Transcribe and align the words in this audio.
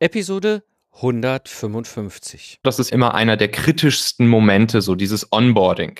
Episode 0.00 0.62
155. 0.94 2.60
Das 2.62 2.78
ist 2.78 2.92
immer 2.92 3.14
einer 3.14 3.36
der 3.36 3.50
kritischsten 3.50 4.28
Momente, 4.28 4.80
so 4.80 4.94
dieses 4.94 5.32
Onboarding. 5.32 5.98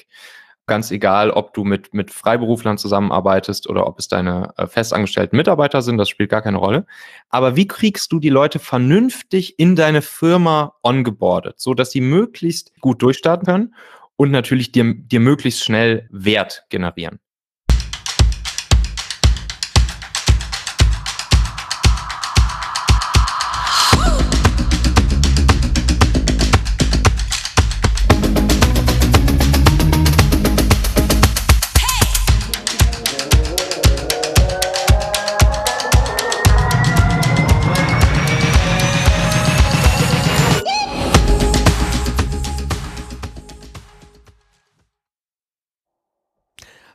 Ganz 0.67 0.93
egal, 0.93 1.31
ob 1.31 1.53
du 1.55 1.65
mit, 1.65 1.95
mit 1.95 2.12
Freiberuflern 2.12 2.79
zusammenarbeitest 2.79 3.69
oder 3.69 3.88
ob 3.88 3.98
es 3.98 4.06
deine 4.06 4.53
äh, 4.56 4.69
festangestellten 4.69 5.37
Mitarbeiter 5.37 5.82
sind, 5.82 5.98
das 5.98 6.08
spielt 6.08 6.30
gar 6.30 6.42
keine 6.42 6.58
Rolle. 6.58 6.87
Aber 7.29 7.56
wie 7.56 7.66
kriegst 7.66 8.12
du 8.12 8.21
die 8.21 8.29
Leute 8.29 8.61
vernünftig 8.61 9.58
in 9.58 9.74
deine 9.74 10.03
Firma 10.03 10.74
ongeboardet, 10.83 11.58
so 11.58 11.74
dass 11.74 11.90
sie 11.90 12.01
möglichst 12.01 12.72
gut 12.80 13.03
durchstarten 13.03 13.46
können 13.46 13.74
und 14.17 14.30
natürlich 14.30 14.71
dir, 14.71 14.94
dir 14.94 15.21
möglichst 15.21 15.65
schnell 15.65 16.06
Wert 16.12 16.66
generieren? 16.69 17.19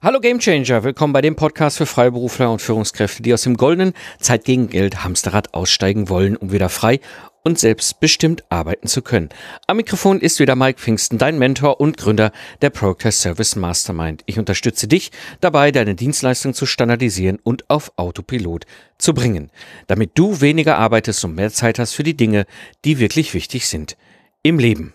Hallo 0.03 0.19
Gamechanger, 0.19 0.83
willkommen 0.83 1.13
bei 1.13 1.21
dem 1.21 1.37
Podcast 1.37 1.77
für 1.77 1.85
Freiberufler 1.85 2.51
und 2.51 2.61
Führungskräfte, 2.61 3.23
die 3.23 3.33
aus 3.33 3.43
dem 3.43 3.55
goldenen 3.55 3.93
Zeit 4.19 4.43
gegen 4.43 4.67
Geld 4.67 5.05
Hamsterrad 5.05 5.53
aussteigen 5.53 6.09
wollen, 6.09 6.35
um 6.35 6.51
wieder 6.51 6.67
frei 6.67 6.99
und 7.45 7.57
selbstbestimmt 7.57 8.43
arbeiten 8.49 8.89
zu 8.89 9.01
können. 9.01 9.29
Am 9.65 9.77
Mikrofon 9.77 10.19
ist 10.19 10.41
wieder 10.41 10.57
Mike 10.57 10.81
Pfingsten, 10.81 11.19
dein 11.19 11.39
Mentor 11.39 11.79
und 11.79 11.95
Gründer 11.95 12.33
der 12.61 12.69
Proctest 12.69 13.21
Service 13.21 13.55
Mastermind. 13.55 14.23
Ich 14.25 14.37
unterstütze 14.37 14.89
dich 14.89 15.09
dabei, 15.39 15.71
deine 15.71 15.95
Dienstleistung 15.95 16.53
zu 16.53 16.65
standardisieren 16.65 17.39
und 17.41 17.69
auf 17.69 17.93
Autopilot 17.95 18.65
zu 18.97 19.13
bringen, 19.13 19.51
damit 19.87 20.11
du 20.15 20.41
weniger 20.41 20.77
arbeitest 20.79 21.23
und 21.23 21.35
mehr 21.35 21.49
Zeit 21.53 21.79
hast 21.79 21.93
für 21.93 22.03
die 22.03 22.17
Dinge, 22.17 22.45
die 22.83 22.99
wirklich 22.99 23.33
wichtig 23.33 23.69
sind 23.69 23.95
im 24.41 24.59
Leben. 24.59 24.91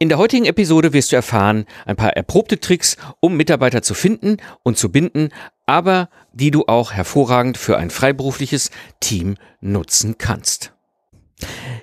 In 0.00 0.08
der 0.08 0.18
heutigen 0.18 0.44
Episode 0.44 0.92
wirst 0.92 1.10
du 1.10 1.16
erfahren 1.16 1.64
ein 1.84 1.96
paar 1.96 2.16
erprobte 2.16 2.60
Tricks, 2.60 2.96
um 3.18 3.36
Mitarbeiter 3.36 3.82
zu 3.82 3.94
finden 3.94 4.36
und 4.62 4.78
zu 4.78 4.92
binden, 4.92 5.30
aber 5.66 6.08
die 6.32 6.52
du 6.52 6.66
auch 6.66 6.92
hervorragend 6.92 7.58
für 7.58 7.76
ein 7.78 7.90
freiberufliches 7.90 8.70
Team 9.00 9.34
nutzen 9.60 10.16
kannst. 10.16 10.72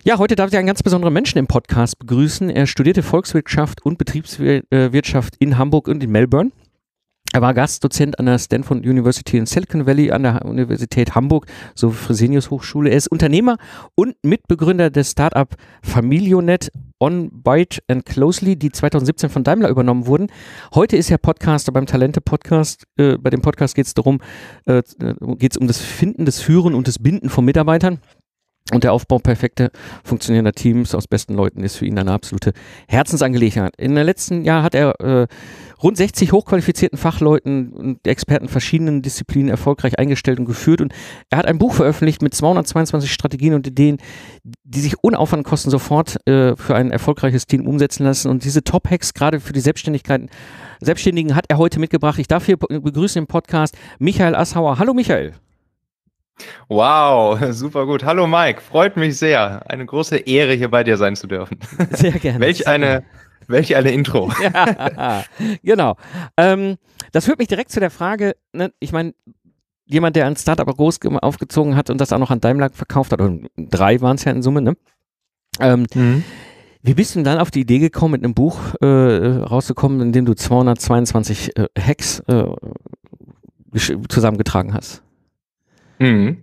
Ja, 0.04 0.18
heute 0.18 0.36
darf 0.36 0.50
ich 0.50 0.58
einen 0.58 0.68
ganz 0.68 0.82
besonderen 0.82 1.14
Menschen 1.14 1.40
im 1.40 1.48
Podcast 1.48 2.00
begrüßen. 2.00 2.50
Er 2.50 2.68
studierte 2.68 3.04
Volkswirtschaft 3.04 3.86
und 3.86 3.98
Betriebswirtschaft 3.98 5.36
in 5.40 5.58
Hamburg 5.58 5.88
und 5.88 6.04
in 6.04 6.12
Melbourne. 6.12 6.52
Er 7.34 7.42
war 7.42 7.54
Gastdozent 7.54 8.18
an 8.18 8.28
der 8.28 8.40
Stanford 8.40 8.86
University 8.86 9.38
in 9.38 9.46
Silicon 9.46 9.86
Valley 9.86 10.10
an 10.12 10.24
der 10.24 10.46
Universität 10.46 11.16
Hamburg 11.16 11.48
sowie 11.74 11.96
Fresenius 11.96 12.50
Hochschule. 12.50 12.92
Er 12.92 12.96
ist 12.98 13.08
Unternehmer 13.08 13.58
und 13.96 14.16
Mitbegründer 14.24 14.90
des 14.90 15.12
Startup 15.12 15.54
Familionet 15.82 16.72
On 17.00 17.30
Byte 17.44 17.84
and 17.90 18.06
Closely, 18.06 18.56
die 18.56 18.72
2017 18.72 19.30
von 19.30 19.44
Daimler 19.44 19.70
übernommen 19.70 20.08
wurden. 20.08 20.28
Heute 20.74 20.96
ist 20.96 21.12
er 21.12 21.18
Podcaster 21.18 21.72
beim 21.72 21.86
Talente 21.86 22.22
Podcast. 22.22 22.86
Äh, 22.98 23.18
bei 23.18 23.30
dem 23.30 23.42
Podcast 23.42 23.76
geht 23.76 23.86
es 23.86 23.94
darum, 23.94 24.22
äh, 24.66 24.82
geht 25.38 25.52
es 25.52 25.58
um 25.58 25.68
das 25.68 25.80
Finden, 25.80 26.26
das 26.26 26.40
Führen 26.40 26.74
und 26.74 26.88
das 26.88 27.00
Binden 27.00 27.30
von 27.30 27.44
Mitarbeitern. 27.44 28.00
Und 28.72 28.84
der 28.84 28.94
Aufbau 28.94 29.20
perfekter 29.20 29.70
funktionierender 30.04 30.54
Teams 30.54 30.96
aus 30.96 31.08
besten 31.08 31.36
Leuten 31.36 31.64
ist 31.64 31.76
für 31.76 31.86
ihn 31.86 32.00
eine 32.00 32.12
absolute 32.12 32.52
Herzensangelegenheit. 32.88 33.76
In 33.78 33.94
den 33.94 34.04
letzten 34.04 34.44
Jahr 34.44 34.64
hat 34.64 34.74
er 34.74 35.00
äh, 35.02 35.28
rund 35.84 35.98
60 35.98 36.32
hochqualifizierten 36.32 36.98
Fachleuten 36.98 37.74
und 37.74 38.08
Experten 38.08 38.48
verschiedenen 38.48 39.04
Disziplinen 39.04 39.50
erfolgreich 39.50 40.00
eingestellt 40.00 40.40
und 40.40 40.46
geführt. 40.46 40.82
Und 40.82 40.96
er 41.30 41.38
hat 41.38 41.46
ein 41.46 41.60
Buch 41.60 41.76
veröffentlicht 41.76 42.24
mit 42.24 42.34
222 42.34 43.14
Strategien 43.14 43.54
und 43.54 43.68
Ideen, 43.68 43.98
die 44.64 44.80
sich 44.80 44.96
unaufwand 45.04 45.46
kosten 45.46 45.70
sofort 45.70 46.18
äh, 46.28 46.56
für 46.56 46.74
ein 46.74 46.90
erfolgreiches 46.90 47.46
Team 47.46 47.68
umsetzen 47.68 48.04
lassen. 48.04 48.32
Und 48.32 48.46
diese 48.46 48.64
Top-Hacks 48.64 49.14
gerade 49.14 49.42
für 49.42 49.54
die 49.54 49.60
Selbstständigkeiten, 49.60 50.32
Selbstständigen 50.82 51.36
hat 51.36 51.46
er 51.50 51.60
heute 51.60 51.80
mitgebracht. 51.80 52.18
Ich 52.18 52.28
darf 52.28 52.48
hier 52.48 52.58
begrüßen 52.58 53.20
im 53.20 53.28
Podcast 53.28 53.78
Michael 54.00 54.34
Assauer. 54.34 54.80
Hallo 54.80 54.96
Michael. 54.96 55.34
Wow, 56.68 57.40
super 57.52 57.86
gut. 57.86 58.04
Hallo 58.04 58.28
Mike, 58.28 58.62
freut 58.62 58.98
mich 58.98 59.18
sehr. 59.18 59.70
Eine 59.70 59.86
große 59.86 60.18
Ehre, 60.18 60.54
hier 60.54 60.70
bei 60.70 60.84
dir 60.84 60.98
sein 60.98 61.16
zu 61.16 61.28
dürfen. 61.28 61.60
Sehr 61.92 62.12
gerne. 62.12 62.40
welch 62.40 62.68
eine, 62.68 63.04
welch 63.48 63.76
eine 63.76 63.92
Intro. 63.92 64.32
ja, 64.42 65.24
genau. 65.64 65.96
Ähm, 66.38 66.78
das 67.12 67.26
führt 67.26 67.40
mich 67.40 67.48
direkt 67.48 67.72
zu 67.72 67.80
der 67.80 67.92
Frage, 67.92 68.36
ne, 68.54 68.72
ich 68.80 68.92
meine, 68.92 69.14
jemand, 69.86 70.16
der 70.16 70.26
ein 70.26 70.36
Startup 70.36 70.68
groß 70.68 71.00
aufgezogen 71.22 71.76
hat 71.76 71.90
und 71.90 72.02
das 72.02 72.12
auch 72.12 72.20
noch 72.20 72.32
an 72.32 72.42
Daimler 72.42 72.70
verkauft 72.72 73.12
hat, 73.12 73.22
und 73.22 73.50
drei 73.56 74.02
waren 74.02 74.16
es 74.16 74.24
ja 74.26 74.32
in 74.32 74.42
Summe, 74.42 74.62
ne? 74.62 74.76
Ähm, 75.60 75.86
mhm. 75.94 76.24
Wie 76.82 76.94
bist 76.94 77.16
du 77.16 77.20
denn 77.20 77.24
dann 77.24 77.40
auf 77.40 77.52
die 77.52 77.62
Idee 77.62 77.80
gekommen, 77.80 78.12
mit 78.14 78.24
einem 78.24 78.34
Buch 78.34 78.60
äh, 78.82 78.86
rauszukommen, 78.86 80.02
in 80.02 80.12
dem 80.12 80.26
du 80.26 80.34
222 80.34 81.58
äh, 81.58 81.68
Hacks 81.80 82.20
äh, 82.28 82.46
zusammengetragen 84.10 84.74
hast? 84.74 85.05
Mhm. 86.00 86.42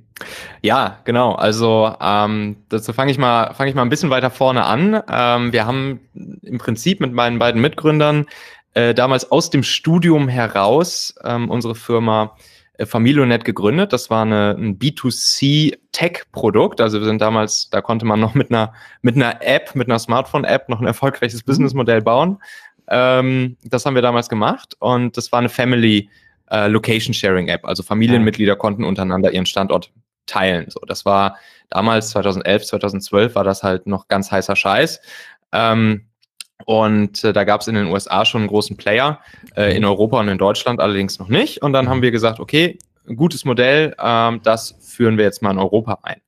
Ja, 0.61 0.99
genau. 1.05 1.33
Also 1.33 1.95
ähm, 2.01 2.57
dazu 2.69 2.93
fange 2.93 3.11
ich 3.11 3.19
mal 3.19 3.55
fange 3.55 3.71
ich 3.71 3.77
mal 3.77 3.83
ein 3.83 3.89
bisschen 3.89 4.11
weiter 4.11 4.31
vorne 4.31 4.65
an. 4.65 5.03
Ähm, 5.11 5.53
wir 5.53 5.67
haben 5.67 6.01
im 6.43 6.59
Prinzip 6.59 7.01
mit 7.01 7.13
meinen 7.13 7.39
beiden 7.39 7.61
Mitgründern 7.61 8.27
äh, 8.75 8.95
damals 8.95 9.31
aus 9.31 9.51
dem 9.51 9.63
Studium 9.63 10.29
heraus 10.29 11.15
ähm, 11.25 11.51
unsere 11.51 11.75
Firma 11.75 12.37
äh, 12.79 12.87
Familionet 12.87 13.45
gegründet. 13.45 13.93
Das 13.93 14.11
war 14.11 14.23
eine, 14.23 14.57
ein 14.57 14.79
B2C 14.79 15.77
Tech-Produkt. 15.93 16.81
Also 16.81 17.01
wir 17.01 17.07
sind 17.07 17.21
damals, 17.21 17.69
da 17.71 17.81
konnte 17.81 18.07
man 18.07 18.21
noch 18.21 18.34
mit 18.34 18.51
einer 18.51 18.73
mit 19.03 19.17
einer 19.17 19.43
App, 19.43 19.75
mit 19.75 19.89
einer 19.89 19.99
Smartphone-App 19.99 20.69
noch 20.69 20.81
ein 20.81 20.87
erfolgreiches 20.87 21.43
Businessmodell 21.43 22.01
bauen. 22.01 22.39
Ähm, 22.89 23.57
das 23.65 23.87
haben 23.87 23.95
wir 23.95 24.03
damals 24.03 24.29
gemacht 24.29 24.77
und 24.79 25.17
das 25.17 25.33
war 25.33 25.39
eine 25.39 25.49
Family 25.49 26.09
äh, 26.53 26.69
Location 26.69 27.15
Sharing 27.15 27.49
App. 27.49 27.65
Also 27.65 27.83
Familienmitglieder 27.83 28.57
konnten 28.57 28.85
untereinander 28.85 29.33
ihren 29.33 29.47
Standort 29.47 29.91
teilen. 30.27 30.67
So, 30.69 30.81
das 30.87 31.05
war 31.05 31.37
damals 31.71 32.11
2011, 32.11 32.67
2012 32.67 33.35
war 33.35 33.45
das 33.45 33.63
halt 33.63 33.87
noch 33.87 34.07
ganz 34.07 34.31
heißer 34.31 34.55
Scheiß. 34.55 35.01
Ähm, 35.53 36.07
und 36.65 37.25
äh, 37.25 37.33
da 37.33 37.45
gab 37.45 37.63
es 37.63 37.69
in 37.69 37.75
den 37.75 37.87
USA 37.87 38.25
schon 38.25 38.43
einen 38.43 38.49
großen 38.49 38.77
Player, 38.77 39.21
äh, 39.57 39.77
in 39.77 39.85
Europa 39.85 40.21
und 40.21 40.29
in 40.29 40.39
Deutschland 40.39 40.79
allerdings 40.79 41.19
noch 41.19 41.29
nicht. 41.29 41.63
Und 41.63 41.73
dann 41.73 41.89
haben 41.89 42.03
wir 42.03 42.13
gesagt, 42.13 42.39
okay, 42.39 42.79
gutes 43.17 43.45
Modell, 43.45 43.97
ähm, 43.99 44.41
das 44.45 44.77
führen 44.81 45.17
wir 45.17 45.25
jetzt 45.25 45.43
mal 45.43 45.51
in 45.51 45.59
Europa 45.59 45.99
ein. 46.03 46.21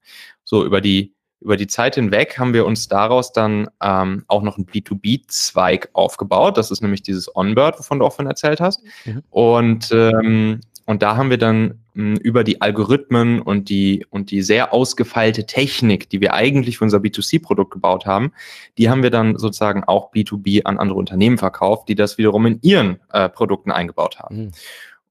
So 0.43 0.65
über 0.65 0.81
die 0.81 1.14
über 1.45 1.59
die 1.59 1.67
Zeit 1.67 1.97
hinweg 1.97 2.39
haben 2.39 2.55
wir 2.55 2.65
uns 2.65 2.89
daraus 2.89 3.33
dann 3.33 3.69
ähm, 3.83 4.25
auch 4.29 4.43
noch 4.43 4.57
einen 4.57 4.67
B2B-Zweig 4.67 5.91
aufgebaut. 5.93 6.57
Das 6.57 6.71
ist 6.71 6.81
nämlich 6.81 7.03
dieses 7.03 7.35
Onboard, 7.37 7.79
wovon 7.79 7.99
du 7.99 8.07
auch 8.07 8.15
von 8.15 8.27
erzählt 8.27 8.61
hast. 8.61 8.83
Mhm. 9.05 9.23
Und, 9.29 9.93
ähm, 9.93 10.61
und 10.87 11.03
da 11.03 11.17
haben 11.17 11.29
wir 11.29 11.37
dann 11.37 11.81
mh, 11.93 12.15
hm, 12.15 12.17
über 12.17 12.45
die 12.45 12.63
Algorithmen 12.63 13.43
und 13.43 13.69
die, 13.69 14.07
und 14.09 14.31
die 14.31 14.41
sehr 14.41 14.73
ausgefeilte 14.73 15.45
Technik, 15.45 16.09
die 16.09 16.23
wir 16.23 16.33
eigentlich 16.33 16.79
für 16.79 16.85
unser 16.85 16.99
B2C-Produkt 16.99 17.73
gebaut 17.73 18.07
haben, 18.07 18.33
die 18.79 18.89
haben 18.89 19.03
wir 19.03 19.11
dann 19.11 19.37
sozusagen 19.37 19.85
auch 19.85 20.13
B2B 20.13 20.65
an 20.65 20.79
andere 20.79 20.99
Unternehmen 20.99 21.37
verkauft, 21.37 21.91
die 21.91 21.95
das 21.95 22.17
wiederum 22.17 22.47
in 22.47 22.59
ihren 22.63 23.01
äh, 23.13 23.29
Produkten 23.29 23.71
eingebaut 23.71 24.19
haben. 24.19 24.37
Mhm. 24.37 24.53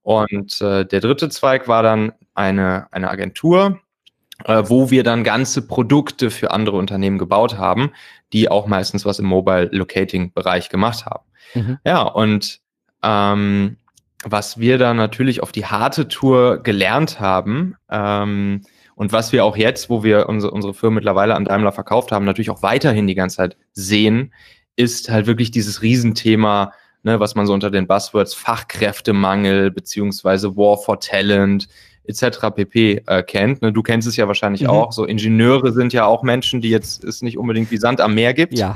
Und 0.02 0.60
äh, 0.60 0.84
der 0.84 1.00
dritte 1.00 1.28
Zweig 1.28 1.68
war 1.68 1.84
dann 1.84 2.12
eine, 2.34 2.88
eine 2.90 3.08
Agentur, 3.08 3.80
wo 4.44 4.90
wir 4.90 5.02
dann 5.02 5.24
ganze 5.24 5.66
Produkte 5.66 6.30
für 6.30 6.50
andere 6.50 6.76
Unternehmen 6.76 7.18
gebaut 7.18 7.56
haben, 7.56 7.90
die 8.32 8.50
auch 8.50 8.66
meistens 8.66 9.04
was 9.04 9.18
im 9.18 9.26
Mobile 9.26 9.68
Locating 9.72 10.32
Bereich 10.32 10.68
gemacht 10.68 11.06
haben. 11.06 11.24
Mhm. 11.54 11.78
Ja, 11.84 12.02
und 12.02 12.60
ähm, 13.02 13.76
was 14.24 14.58
wir 14.58 14.78
da 14.78 14.94
natürlich 14.94 15.42
auf 15.42 15.52
die 15.52 15.66
harte 15.66 16.08
Tour 16.08 16.62
gelernt 16.62 17.20
haben, 17.20 17.76
ähm, 17.90 18.62
und 18.96 19.12
was 19.12 19.32
wir 19.32 19.44
auch 19.44 19.56
jetzt, 19.56 19.90
wo 19.90 20.04
wir 20.04 20.28
unsere, 20.28 20.52
unsere 20.52 20.74
Firma 20.74 20.96
mittlerweile 20.96 21.34
an 21.34 21.44
Daimler 21.44 21.72
verkauft 21.72 22.12
haben, 22.12 22.24
natürlich 22.24 22.50
auch 22.50 22.62
weiterhin 22.62 23.06
die 23.06 23.14
ganze 23.14 23.36
Zeit 23.36 23.56
sehen, 23.72 24.32
ist 24.76 25.10
halt 25.10 25.26
wirklich 25.26 25.50
dieses 25.50 25.82
Riesenthema, 25.82 26.72
ne, 27.02 27.20
was 27.20 27.34
man 27.34 27.46
so 27.46 27.52
unter 27.52 27.70
den 27.70 27.86
Buzzwords 27.86 28.34
Fachkräftemangel 28.34 29.70
beziehungsweise 29.70 30.56
War 30.56 30.76
for 30.78 31.00
Talent, 31.00 31.68
etc. 32.06 32.50
pp. 32.54 33.02
Äh, 33.06 33.22
kennt. 33.22 33.62
Ne? 33.62 33.72
Du 33.72 33.82
kennst 33.82 34.06
es 34.06 34.16
ja 34.16 34.26
wahrscheinlich 34.28 34.62
mhm. 34.62 34.68
auch. 34.68 34.92
So 34.92 35.04
Ingenieure 35.04 35.72
sind 35.72 35.92
ja 35.92 36.06
auch 36.06 36.22
Menschen, 36.22 36.60
die 36.60 36.70
jetzt 36.70 37.04
es 37.04 37.22
nicht 37.22 37.38
unbedingt 37.38 37.70
wie 37.70 37.76
Sand 37.76 38.00
am 38.00 38.14
Meer 38.14 38.34
gibt. 38.34 38.58
Ja. 38.58 38.74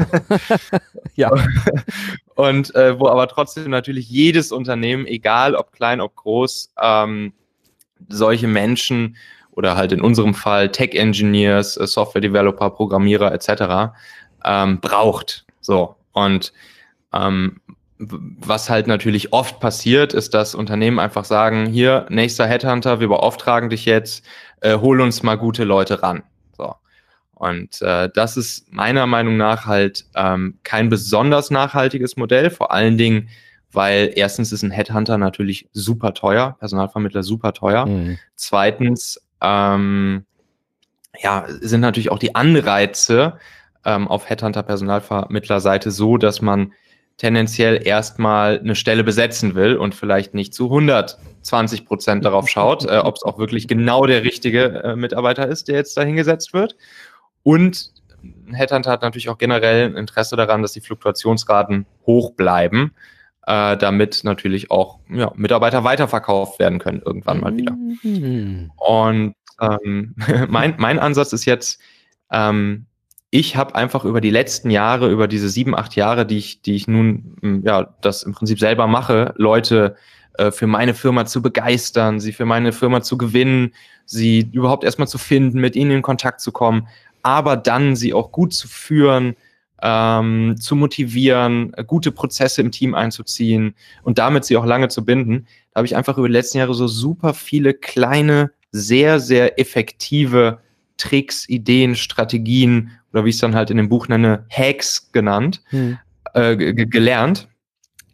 ja. 1.14 1.30
Und 2.34 2.75
äh, 2.75 2.98
wo 2.98 3.08
aber 3.08 3.28
trotzdem 3.28 3.70
natürlich 3.70 4.08
jedes 4.08 4.52
Unternehmen, 4.52 5.06
egal 5.06 5.54
ob 5.54 5.72
klein, 5.72 6.00
ob 6.00 6.16
groß, 6.16 6.72
ähm, 6.80 7.32
solche 8.08 8.46
Menschen 8.46 9.16
oder 9.50 9.76
halt 9.76 9.92
in 9.92 10.00
unserem 10.00 10.34
Fall 10.34 10.70
Tech-Engineers, 10.70 11.76
äh, 11.76 11.86
Software-Developer, 11.86 12.70
Programmierer 12.70 13.32
etc. 13.32 13.92
Ähm, 14.44 14.81
braucht. 14.81 15.44
So. 15.60 15.96
Und 16.12 16.52
ähm, 17.12 17.60
was 17.98 18.70
halt 18.70 18.86
natürlich 18.86 19.32
oft 19.32 19.60
passiert, 19.60 20.14
ist, 20.14 20.32
dass 20.34 20.54
Unternehmen 20.54 20.98
einfach 20.98 21.24
sagen, 21.24 21.66
hier, 21.66 22.06
nächster 22.10 22.46
Headhunter, 22.46 23.00
wir 23.00 23.08
beauftragen 23.08 23.70
dich 23.70 23.84
jetzt, 23.84 24.24
äh, 24.60 24.78
hol 24.78 25.00
uns 25.00 25.22
mal 25.22 25.36
gute 25.36 25.64
Leute 25.64 26.02
ran. 26.02 26.22
So. 26.56 26.74
Und 27.34 27.82
äh, 27.82 28.08
das 28.14 28.36
ist 28.36 28.72
meiner 28.72 29.06
Meinung 29.06 29.36
nach 29.36 29.66
halt 29.66 30.06
ähm, 30.14 30.58
kein 30.62 30.88
besonders 30.88 31.50
nachhaltiges 31.50 32.16
Modell, 32.16 32.50
vor 32.50 32.72
allen 32.72 32.98
Dingen, 32.98 33.28
weil 33.72 34.12
erstens 34.14 34.52
ist 34.52 34.62
ein 34.62 34.70
Headhunter 34.70 35.18
natürlich 35.18 35.68
super 35.72 36.14
teuer, 36.14 36.56
Personalvermittler 36.58 37.22
super 37.22 37.52
teuer. 37.52 37.86
Mhm. 37.86 38.18
Zweitens, 38.36 39.20
ähm, 39.40 40.24
ja, 41.20 41.46
sind 41.60 41.80
natürlich 41.80 42.10
auch 42.10 42.18
die 42.18 42.34
Anreize 42.34 43.38
ähm, 43.84 44.06
auf 44.06 44.28
Headhunter-Personalvermittler-Seite 44.28 45.90
so, 45.90 46.16
dass 46.16 46.40
man 46.40 46.72
tendenziell 47.19 47.85
erstmal 47.85 48.61
eine 48.61 48.76
Stelle 48.76 49.05
besetzen 49.05 49.55
will 49.55 49.76
und 49.76 49.94
vielleicht 49.94 50.35
nicht 50.35 50.55
zu 50.55 50.67
120 50.67 51.85
Prozent 51.85 52.25
darauf 52.25 52.49
schaut, 52.49 52.85
äh, 52.85 52.99
ob 52.99 53.17
es 53.17 53.23
auch 53.25 53.38
wirklich 53.38 53.69
genau 53.69 54.06
der 54.06 54.23
richtige 54.23 54.82
äh, 54.82 54.97
Mitarbeiter 54.97 55.47
ist, 55.47 55.69
der 55.69 55.76
jetzt 55.76 55.97
da 55.97 56.03
hingesetzt 56.03 56.55
wird. 56.55 56.76
Und 57.43 57.93
Headhunter 58.53 58.91
hat 58.91 59.03
natürlich 59.03 59.29
auch 59.29 59.38
generell 59.38 59.87
ein 59.87 59.97
Interesse 59.97 60.37
daran, 60.37 60.62
dass 60.62 60.73
die 60.73 60.81
Fluktuationsraten 60.81 61.87
hoch 62.06 62.32
bleiben, 62.32 62.94
äh, 63.47 63.76
damit 63.76 64.23
natürlich 64.23 64.70
auch 64.70 65.00
ja, 65.11 65.32
Mitarbeiter 65.35 65.82
weiterverkauft 65.82 66.61
werden 66.61 66.79
können 66.79 67.03
irgendwann 67.05 67.41
mal 67.41 67.56
wieder. 67.56 67.76
Mhm. 68.03 68.70
Und 68.76 69.35
ähm, 69.61 70.15
mein, 70.49 70.75
mein 70.79 71.00
Ansatz 71.00 71.32
ist 71.32 71.47
jetzt, 71.47 71.81
ähm, 72.31 72.87
ich 73.30 73.56
habe 73.56 73.75
einfach 73.75 74.04
über 74.04 74.20
die 74.20 74.30
letzten 74.30 74.70
Jahre, 74.70 75.10
über 75.10 75.28
diese 75.28 75.48
sieben, 75.48 75.75
acht 75.75 75.96
Jahre, 75.96 76.25
die 76.25 76.38
ich, 76.38 76.62
die 76.62 76.75
ich 76.75 76.88
nun 76.88 77.36
hm, 77.42 77.62
ja 77.64 77.94
das 78.00 78.22
im 78.22 78.32
Prinzip 78.32 78.58
selber 78.58 78.86
mache, 78.86 79.34
Leute 79.36 79.96
äh, 80.38 80.50
für 80.50 80.66
meine 80.66 80.94
Firma 80.94 81.26
zu 81.26 81.42
begeistern, 81.42 82.20
sie 82.20 82.32
für 82.32 82.46
meine 82.46 82.72
Firma 82.72 83.02
zu 83.02 83.19
gewinnen, 83.19 83.75
sie 84.06 84.48
überhaupt 84.52 84.84
erstmal 84.84 85.08
zu 85.08 85.19
finden, 85.19 85.60
mit 85.60 85.76
ihnen 85.76 85.90
in 85.90 86.02
Kontakt 86.02 86.40
zu 86.40 86.52
kommen, 86.52 86.88
aber 87.22 87.56
dann 87.56 87.96
sie 87.96 88.14
auch 88.14 88.32
gut 88.32 88.54
zu 88.54 88.66
führen, 88.66 89.36
ähm, 89.82 90.56
zu 90.58 90.74
motivieren, 90.74 91.72
gute 91.86 92.12
Prozesse 92.12 92.62
im 92.62 92.72
Team 92.72 92.94
einzuziehen 92.94 93.74
und 94.02 94.19
damit 94.19 94.46
sie 94.46 94.56
auch 94.56 94.64
lange 94.64 94.88
zu 94.88 95.04
binden. 95.04 95.46
Da 95.72 95.78
habe 95.81 95.86
ich 95.86 95.96
einfach 95.96 96.16
über 96.16 96.28
die 96.28 96.32
letzten 96.32 96.58
Jahre 96.58 96.74
so 96.74 96.88
super 96.88 97.34
viele 97.34 97.74
kleine, 97.74 98.52
sehr, 98.72 99.20
sehr 99.20 99.60
effektive 99.60 100.60
Tricks, 100.98 101.48
Ideen, 101.48 101.96
Strategien 101.96 102.90
oder 103.12 103.24
wie 103.24 103.30
ich 103.30 103.36
es 103.36 103.40
dann 103.40 103.54
halt 103.54 103.70
in 103.70 103.78
dem 103.78 103.88
Buch 103.88 104.08
nenne, 104.08 104.44
Hacks 104.50 105.10
genannt, 105.12 105.62
hm. 105.70 105.98
äh, 106.34 106.56
gelernt, 106.56 107.48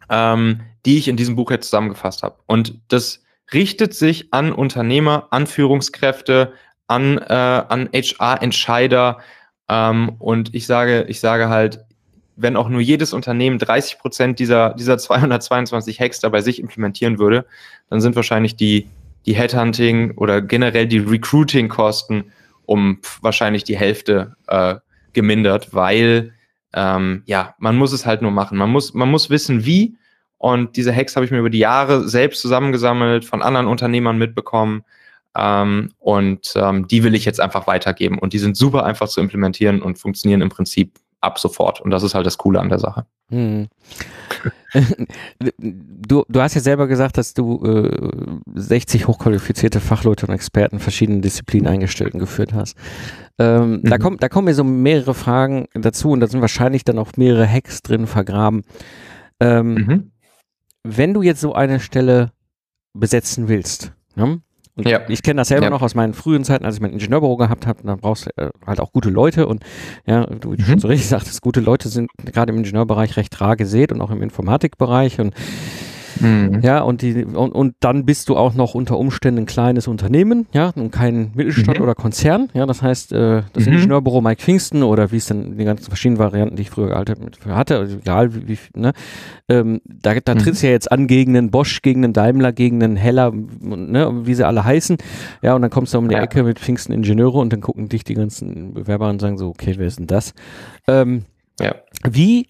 ähm, 0.09 0.61
die 0.85 0.97
ich 0.97 1.07
in 1.07 1.17
diesem 1.17 1.35
Buch 1.35 1.51
jetzt 1.51 1.65
zusammengefasst 1.69 2.23
habe. 2.23 2.37
Und 2.45 2.79
das 2.87 3.23
richtet 3.53 3.93
sich 3.93 4.33
an 4.33 4.51
Unternehmer, 4.51 5.27
an 5.31 5.47
Führungskräfte, 5.47 6.53
an, 6.87 7.17
äh, 7.17 7.33
an 7.33 7.89
HR-Entscheider. 7.93 9.19
Ähm, 9.67 10.09
und 10.19 10.53
ich 10.55 10.65
sage, 10.65 11.05
ich 11.09 11.19
sage 11.19 11.49
halt, 11.49 11.85
wenn 12.35 12.57
auch 12.57 12.69
nur 12.69 12.81
jedes 12.81 13.13
Unternehmen 13.13 13.59
30 13.59 13.99
Prozent 13.99 14.39
dieser, 14.39 14.73
dieser 14.73 14.97
222 14.97 15.99
Hacks 15.99 16.19
da 16.19 16.29
bei 16.29 16.41
sich 16.41 16.59
implementieren 16.59 17.17
würde, 17.17 17.45
dann 17.89 18.01
sind 18.01 18.15
wahrscheinlich 18.15 18.55
die, 18.55 18.87
die 19.25 19.35
Headhunting 19.35 20.11
oder 20.17 20.41
generell 20.41 20.87
die 20.87 20.99
Recruiting-Kosten 20.99 22.31
um 22.65 22.99
wahrscheinlich 23.21 23.63
die 23.63 23.77
Hälfte 23.77 24.35
äh, 24.47 24.75
gemindert, 25.13 25.73
weil 25.73 26.33
ähm, 26.73 27.23
ja, 27.25 27.55
man 27.57 27.77
muss 27.77 27.93
es 27.93 28.05
halt 28.05 28.21
nur 28.21 28.31
machen. 28.31 28.57
Man 28.57 28.69
muss, 28.69 28.93
man 28.93 29.09
muss 29.09 29.29
wissen, 29.29 29.65
wie. 29.65 29.97
Und 30.37 30.75
diese 30.75 30.93
Hacks 30.93 31.15
habe 31.15 31.25
ich 31.25 31.31
mir 31.31 31.39
über 31.39 31.49
die 31.49 31.59
Jahre 31.59 32.07
selbst 32.07 32.41
zusammengesammelt, 32.41 33.23
von 33.25 33.41
anderen 33.41 33.67
Unternehmern 33.67 34.17
mitbekommen. 34.17 34.83
Ähm, 35.37 35.93
und 35.99 36.53
ähm, 36.55 36.87
die 36.87 37.03
will 37.03 37.15
ich 37.15 37.25
jetzt 37.25 37.39
einfach 37.39 37.65
weitergeben. 37.65 38.19
Und 38.19 38.33
die 38.33 38.39
sind 38.39 38.57
super 38.57 38.85
einfach 38.85 39.07
zu 39.07 39.21
implementieren 39.21 39.81
und 39.81 39.97
funktionieren 39.97 40.41
im 40.41 40.49
Prinzip 40.49 40.99
ab 41.25 41.39
sofort. 41.39 41.81
Und 41.81 41.91
das 41.91 42.03
ist 42.03 42.15
halt 42.15 42.25
das 42.25 42.37
Coole 42.37 42.59
an 42.59 42.69
der 42.69 42.79
Sache. 42.79 43.05
Hm. 43.29 43.67
du, 45.57 46.23
du 46.27 46.41
hast 46.41 46.53
ja 46.53 46.61
selber 46.61 46.87
gesagt, 46.87 47.17
dass 47.17 47.33
du 47.33 47.63
äh, 47.65 48.37
60 48.53 49.07
hochqualifizierte 49.07 49.79
Fachleute 49.79 50.27
und 50.27 50.33
Experten 50.33 50.79
verschiedenen 50.79 51.21
Disziplinen 51.21 51.67
eingestellt 51.67 52.13
und 52.13 52.19
geführt 52.19 52.53
hast. 52.53 52.77
Ähm, 53.39 53.71
mhm. 53.71 53.83
da, 53.83 53.97
kommt, 53.97 54.23
da 54.23 54.29
kommen 54.29 54.45
mir 54.45 54.53
so 54.53 54.63
mehrere 54.63 55.13
Fragen 55.13 55.67
dazu 55.73 56.11
und 56.11 56.19
da 56.19 56.27
sind 56.27 56.41
wahrscheinlich 56.41 56.85
dann 56.85 56.99
auch 56.99 57.11
mehrere 57.17 57.47
Hacks 57.51 57.81
drin 57.81 58.07
vergraben. 58.07 58.63
Ähm, 59.39 59.73
mhm. 59.73 60.11
Wenn 60.83 61.13
du 61.13 61.21
jetzt 61.21 61.41
so 61.41 61.53
eine 61.53 61.79
Stelle 61.79 62.31
besetzen 62.93 63.47
willst, 63.47 63.91
ne? 64.15 64.41
Und 64.77 64.87
ja. 64.87 65.01
ich 65.07 65.23
kenne 65.23 65.39
das 65.39 65.47
selber 65.47 65.65
ja. 65.65 65.69
noch 65.69 65.81
aus 65.81 65.95
meinen 65.95 66.13
frühen 66.13 66.43
Zeiten, 66.43 66.65
als 66.65 66.75
ich 66.75 66.81
mein 66.81 66.91
Ingenieurbüro 66.91 67.37
gehabt 67.37 67.65
habe. 67.65 67.79
Da 67.83 67.95
brauchst 67.95 68.25
du 68.25 68.31
äh, 68.35 68.49
halt 68.67 68.81
auch 68.81 68.91
gute 68.91 69.09
Leute 69.09 69.47
und 69.47 69.63
ja, 70.05 70.25
du 70.25 70.51
mhm. 70.51 70.59
schon 70.59 70.79
so 70.79 70.87
richtig 70.89 71.07
sagtest, 71.07 71.41
gute 71.41 71.61
Leute 71.61 71.87
sind 71.87 72.09
gerade 72.25 72.51
im 72.51 72.57
Ingenieurbereich 72.57 73.15
recht 73.15 73.39
rar 73.39 73.55
gesät 73.55 73.93
und 73.93 74.01
auch 74.01 74.11
im 74.11 74.21
Informatikbereich 74.21 75.19
und 75.19 75.33
Mhm. 76.19 76.61
Ja, 76.61 76.81
und, 76.81 77.01
die, 77.01 77.25
und, 77.25 77.51
und 77.51 77.75
dann 77.79 78.05
bist 78.05 78.29
du 78.29 78.37
auch 78.37 78.53
noch 78.53 78.75
unter 78.75 78.97
Umständen 78.97 79.41
ein 79.41 79.45
kleines 79.45 79.87
Unternehmen, 79.87 80.47
ja, 80.53 80.71
und 80.75 80.91
kein 80.91 81.31
Mittelstand 81.35 81.79
mhm. 81.79 81.83
oder 81.83 81.95
Konzern. 81.95 82.49
Ja, 82.53 82.65
das 82.65 82.81
heißt, 82.81 83.13
äh, 83.13 83.43
das 83.53 83.65
mhm. 83.65 83.73
Ingenieurbüro 83.73 84.21
Mike 84.21 84.41
Pfingsten 84.41 84.83
oder 84.83 85.11
wie 85.11 85.17
es 85.17 85.27
dann 85.27 85.57
die 85.57 85.65
ganzen 85.65 85.85
verschiedenen 85.85 86.19
Varianten, 86.19 86.55
die 86.55 86.63
ich 86.63 86.69
früher 86.69 86.89
gehalten 86.89 87.31
hatte, 87.49 87.77
also 87.77 87.97
egal 87.97 88.33
wie, 88.35 88.47
wie 88.47 88.57
ne, 88.75 88.93
ähm, 89.49 89.81
da, 89.85 90.13
da 90.19 90.35
mhm. 90.35 90.39
tritt 90.39 90.53
es 90.53 90.61
ja 90.61 90.69
jetzt 90.69 90.91
an 90.91 91.07
gegen 91.07 91.37
einen 91.37 91.51
Bosch, 91.51 91.81
gegen 91.81 92.03
einen 92.03 92.13
Daimler, 92.13 92.51
gegen 92.51 92.83
einen 92.83 92.95
Heller, 92.95 93.31
ne, 93.31 94.25
wie 94.25 94.33
sie 94.33 94.45
alle 94.45 94.63
heißen. 94.63 94.97
Ja, 95.41 95.55
und 95.55 95.61
dann 95.61 95.71
kommst 95.71 95.93
du 95.93 95.97
um 95.97 96.09
die 96.09 96.15
ja. 96.15 96.21
Ecke 96.21 96.43
mit 96.43 96.59
Pfingsten 96.59 96.93
Ingenieure 96.93 97.37
und 97.37 97.53
dann 97.53 97.61
gucken 97.61 97.89
dich 97.89 98.03
die 98.03 98.15
ganzen 98.15 98.73
Bewerber 98.73 99.09
und 99.09 99.19
sagen 99.19 99.37
so, 99.37 99.47
okay, 99.47 99.75
wer 99.77 99.87
ist 99.87 99.99
denn 99.99 100.07
das? 100.07 100.33
Ähm, 100.87 101.25
ja. 101.59 101.75
Wie 102.03 102.47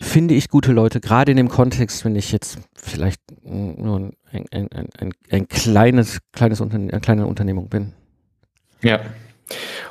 finde 0.00 0.34
ich 0.34 0.48
gute 0.48 0.72
Leute, 0.72 1.00
gerade 1.00 1.30
in 1.30 1.36
dem 1.36 1.48
Kontext, 1.48 2.04
wenn 2.04 2.16
ich 2.16 2.32
jetzt 2.32 2.58
vielleicht 2.74 3.20
nur 3.42 4.10
ein, 4.32 4.46
ein, 4.50 4.68
ein, 4.72 4.88
ein, 4.98 5.12
ein 5.30 5.48
kleines, 5.48 6.20
kleines 6.32 6.60
Unterne 6.60 6.92
eine 6.92 7.00
kleine 7.00 7.26
Unternehmung 7.26 7.68
bin. 7.68 7.92
Ja. 8.82 9.00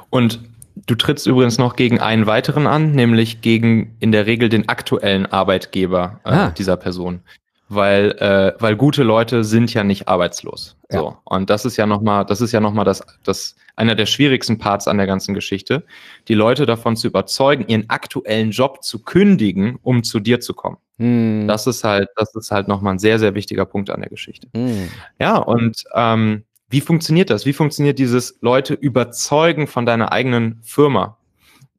Und 0.09 0.39
du 0.85 0.95
trittst 0.95 1.27
übrigens 1.27 1.57
noch 1.57 1.75
gegen 1.75 1.99
einen 1.99 2.25
weiteren 2.25 2.67
an, 2.67 2.91
nämlich 2.91 3.41
gegen 3.41 3.95
in 3.99 4.11
der 4.11 4.25
Regel 4.25 4.49
den 4.49 4.69
aktuellen 4.69 5.25
Arbeitgeber 5.25 6.21
äh, 6.23 6.29
ah. 6.29 6.51
dieser 6.51 6.77
Person 6.77 7.21
weil 7.69 8.11
äh, 8.19 8.53
weil 8.59 8.75
gute 8.75 9.03
Leute 9.03 9.43
sind 9.43 9.73
ja 9.73 9.83
nicht 9.83 10.07
arbeitslos. 10.07 10.77
Ja. 10.91 10.99
So 10.99 11.17
und 11.25 11.49
das 11.49 11.65
ist 11.65 11.77
ja 11.77 11.85
noch 11.85 12.01
mal 12.01 12.23
das 12.23 12.41
ist 12.41 12.51
ja 12.51 12.59
noch 12.59 12.73
mal 12.73 12.83
das 12.83 13.01
das 13.23 13.55
einer 13.75 13.95
der 13.95 14.05
schwierigsten 14.05 14.57
Parts 14.57 14.87
an 14.87 14.97
der 14.97 15.07
ganzen 15.07 15.33
Geschichte, 15.33 15.85
die 16.27 16.33
Leute 16.33 16.65
davon 16.65 16.95
zu 16.95 17.07
überzeugen, 17.07 17.65
ihren 17.67 17.89
aktuellen 17.89 18.51
Job 18.51 18.83
zu 18.83 19.03
kündigen, 19.03 19.77
um 19.83 20.03
zu 20.03 20.19
dir 20.19 20.39
zu 20.39 20.53
kommen. 20.53 20.77
Hm. 20.97 21.47
Das 21.47 21.67
ist 21.67 21.83
halt 21.83 22.09
das 22.15 22.33
ist 22.35 22.51
halt 22.51 22.67
noch 22.67 22.81
mal 22.81 22.91
ein 22.91 22.99
sehr 22.99 23.19
sehr 23.19 23.35
wichtiger 23.35 23.65
Punkt 23.65 23.89
an 23.89 24.01
der 24.01 24.09
Geschichte. 24.09 24.47
Hm. 24.53 24.89
Ja 25.19 25.37
und 25.37 25.83
ähm, 25.93 26.43
wie 26.69 26.81
funktioniert 26.81 27.29
das? 27.29 27.45
Wie 27.45 27.53
funktioniert 27.53 27.97
dieses 27.99 28.39
Leute 28.41 28.73
überzeugen 28.73 29.67
von 29.67 29.85
deiner 29.85 30.11
eigenen 30.11 30.59
Firma? 30.63 31.17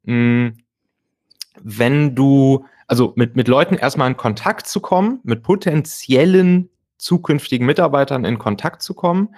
Hm, 0.05 0.57
wenn 1.61 2.15
du 2.15 2.65
also 2.89 3.13
mit, 3.15 3.35
mit 3.35 3.47
Leuten 3.47 3.75
erstmal 3.75 4.09
in 4.09 4.17
Kontakt 4.17 4.67
zu 4.67 4.79
kommen, 4.79 5.19
mit 5.23 5.43
potenziellen 5.43 6.69
zukünftigen 6.97 7.65
Mitarbeitern 7.65 8.25
in 8.25 8.39
Kontakt 8.39 8.81
zu 8.81 8.93
kommen, 8.93 9.35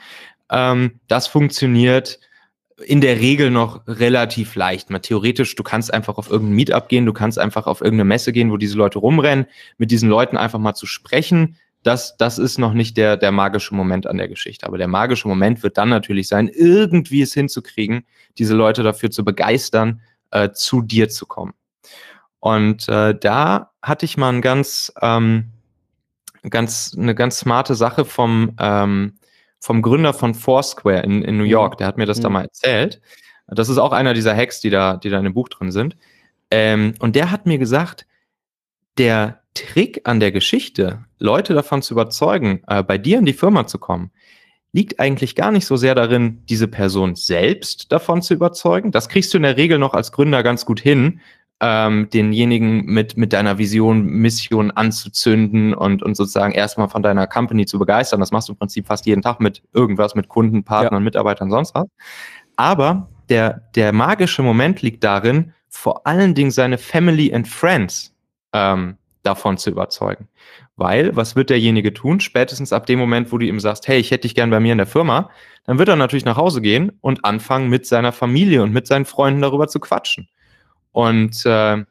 ähm, 0.50 1.00
das 1.08 1.27
funktioniert 1.27 2.20
in 2.86 3.01
der 3.01 3.20
Regel 3.20 3.51
noch 3.51 3.81
relativ 3.88 4.55
leicht. 4.55 4.89
Mal 4.89 5.00
theoretisch, 5.00 5.55
du 5.55 5.63
kannst 5.63 5.93
einfach 5.93 6.17
auf 6.17 6.31
irgendein 6.31 6.55
Meetup 6.55 6.88
gehen, 6.88 7.05
du 7.05 7.13
kannst 7.13 7.38
einfach 7.38 7.67
auf 7.67 7.81
irgendeine 7.81 8.08
Messe 8.08 8.31
gehen, 8.31 8.51
wo 8.51 8.58
diese 8.58 8.77
Leute 8.77 9.00
rumrennen, 9.00 9.46
mit 9.77 9.91
diesen 9.91 10.10
Leuten 10.10 10.38
einfach 10.38 10.58
mal 10.58 10.74
zu 10.74 10.88
sprechen. 10.88 11.58
Das, 11.84 12.15
das 12.17 12.39
ist 12.39 12.58
noch 12.58 12.74
nicht 12.74 12.96
der, 12.98 13.17
der 13.17 13.31
magische 13.31 13.75
Moment 13.75 14.08
an 14.08 14.17
der 14.17 14.29
Geschichte. 14.29 14.65
Aber 14.65 14.77
der 14.77 14.88
magische 14.88 15.27
Moment 15.27 15.62
wird 15.62 15.77
dann 15.77 15.89
natürlich 15.89 16.27
sein, 16.27 16.48
irgendwie 16.48 17.22
es 17.22 17.34
hinzukriegen, 17.34 18.05
diese 18.38 18.55
Leute 18.55 18.81
dafür 18.81 19.12
zu 19.12 19.24
begeistern, 19.25 20.01
äh, 20.31 20.50
zu 20.51 20.81
dir 20.81 21.10
zu 21.10 21.25
kommen. 21.25 21.53
Und 22.41 22.89
äh, 22.89 23.15
da 23.17 23.71
hatte 23.81 24.05
ich 24.05 24.17
mal 24.17 24.33
ein 24.33 24.41
ganz, 24.41 24.91
ähm, 25.01 25.51
ganz, 26.50 26.93
eine 26.98 27.15
ganz 27.15 27.39
smarte 27.39 27.75
Sache 27.75 28.03
vom, 28.03 28.55
ähm, 28.60 29.13
vom 29.60 29.81
Gründer 29.83 30.13
von 30.13 30.33
Foursquare 30.33 31.03
in, 31.03 31.21
in 31.21 31.38
New 31.38 31.43
mhm. 31.43 31.50
York. 31.50 31.77
Der 31.77 31.88
hat 31.88 31.98
mir 31.98 32.07
das 32.07 32.17
mhm. 32.17 32.24
da 32.24 32.29
mal 32.29 32.41
erzählt. 32.43 33.00
Das 33.48 33.69
ist 33.69 33.77
auch 33.77 33.91
einer 33.91 34.13
dieser 34.13 34.36
Hacks, 34.36 34.60
die 34.60 34.71
da, 34.71 34.98
die 34.98 35.10
da 35.10 35.19
in 35.19 35.24
dem 35.24 35.36
Buch 35.36 35.50
drin 35.50 35.71
sind. 35.71 35.95
Ähm, 36.50 36.95
und 37.00 37.15
der 37.15 37.29
hat 37.29 37.45
mir 37.45 37.60
gesagt, 37.60 38.07
der 38.98 39.41
Trick 39.53 40.01
an 40.05 40.19
der 40.19 40.31
Geschichte, 40.31 41.05
Leute 41.19 41.53
davon 41.53 41.83
zu 41.83 41.93
überzeugen, 41.93 42.63
äh, 42.67 42.81
bei 42.81 42.98
dir 42.98 43.19
in 43.19 43.25
die 43.25 43.33
Firma 43.33 43.67
zu 43.67 43.77
kommen, 43.77 44.12
liegt 44.74 45.00
eigentlich 45.00 45.36
gar 45.36 45.51
nicht 45.51 45.65
so 45.65 45.75
sehr 45.75 45.93
darin, 45.93 46.43
diese 46.50 46.67
Person 46.67 47.15
selbst 47.15 47.91
davon 47.91 48.21
zu 48.21 48.33
überzeugen. 48.33 48.91
Das 48.91 49.10
kriegst 49.10 49.33
du 49.33 49.38
in 49.38 49.43
der 49.43 49.57
Regel 49.57 49.77
noch 49.77 49.93
als 49.93 50.12
Gründer 50.12 50.43
ganz 50.43 50.65
gut 50.65 50.79
hin, 50.79 51.19
ähm, 51.62 52.10
denjenigen 52.10 52.86
mit, 52.86 53.18
mit 53.18 53.34
deiner 53.34 53.60
Vision, 53.60 54.06
Mission 54.06 54.72
anzuzünden 54.72 55.75
und, 55.75 56.01
und 56.01 56.15
sozusagen 56.15 56.53
erstmal 56.53 56.89
von 56.89 57.03
deiner 57.03 57.27
Company 57.27 57.68
zu 57.68 57.77
begeistern. 57.77 58.20
Das 58.20 58.32
machst 58.32 58.50
du 58.50 58.53
im 58.53 58.58
Prinzip 58.58 58.88
fast 58.88 59.06
jeden 59.06 59.22
Tag 59.22 59.39
mit 59.39 59.62
irgendwas, 59.72 60.15
mit 60.15 60.27
Kunden, 60.27 60.63
Partnern, 60.63 61.01
ja. 61.01 61.06
Mitarbeitern, 61.06 61.51
sonst 61.51 61.75
was. 61.75 61.86
Aber 62.56 63.10
der, 63.30 63.62
der 63.75 63.94
magische 63.94 64.41
Moment 64.41 64.82
liegt 64.82 65.03
darin, 65.03 65.53
vor 65.70 66.06
allen 66.08 66.34
Dingen 66.34 66.51
seine 66.51 66.80
Family 66.80 67.34
and 67.34 67.48
Friends 67.48 68.13
ähm, 68.53 68.98
davon 69.22 69.58
zu 69.58 69.70
überzeugen. 69.70 70.27
Weil, 70.77 71.15
was 71.15 71.36
wird 71.36 71.51
derjenige 71.51 71.94
tun? 71.94 72.20
Spätestens 72.20 72.74
ab 72.74 72.88
dem 72.88 72.98
Moment, 72.98 73.32
wo 73.32 73.38
du 73.38 73.46
ihm 73.46 73.60
sagst, 73.60 73.88
hey, 73.88 74.00
ich 74.00 74.10
hätte 74.10 74.24
dich 74.24 74.34
gern 74.34 74.50
bei 74.50 74.60
mir 74.60 74.72
in 74.72 74.80
der 74.80 74.88
Firma, 74.88 75.30
dann 75.65 75.77
wird 75.77 75.89
er 75.89 75.96
natürlich 75.96 76.25
nach 76.25 76.38
Hause 76.38 76.60
gehen 76.60 76.91
und 77.01 77.24
anfangen, 77.24 77.70
mit 77.70 77.86
seiner 77.86 78.12
Familie 78.12 78.63
und 78.63 78.74
mit 78.74 78.88
seinen 78.88 79.06
Freunden 79.06 79.41
darüber 79.41 79.68
zu 79.68 79.80
quatschen. 79.80 80.27
Und, 80.91 81.45
äh, 81.45 81.83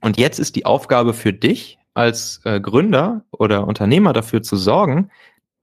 und 0.00 0.18
jetzt 0.18 0.38
ist 0.38 0.56
die 0.56 0.66
Aufgabe 0.66 1.14
für 1.14 1.32
dich 1.32 1.78
als 1.94 2.40
äh, 2.44 2.60
Gründer 2.60 3.24
oder 3.30 3.66
Unternehmer 3.66 4.12
dafür 4.12 4.42
zu 4.42 4.56
sorgen, 4.56 5.10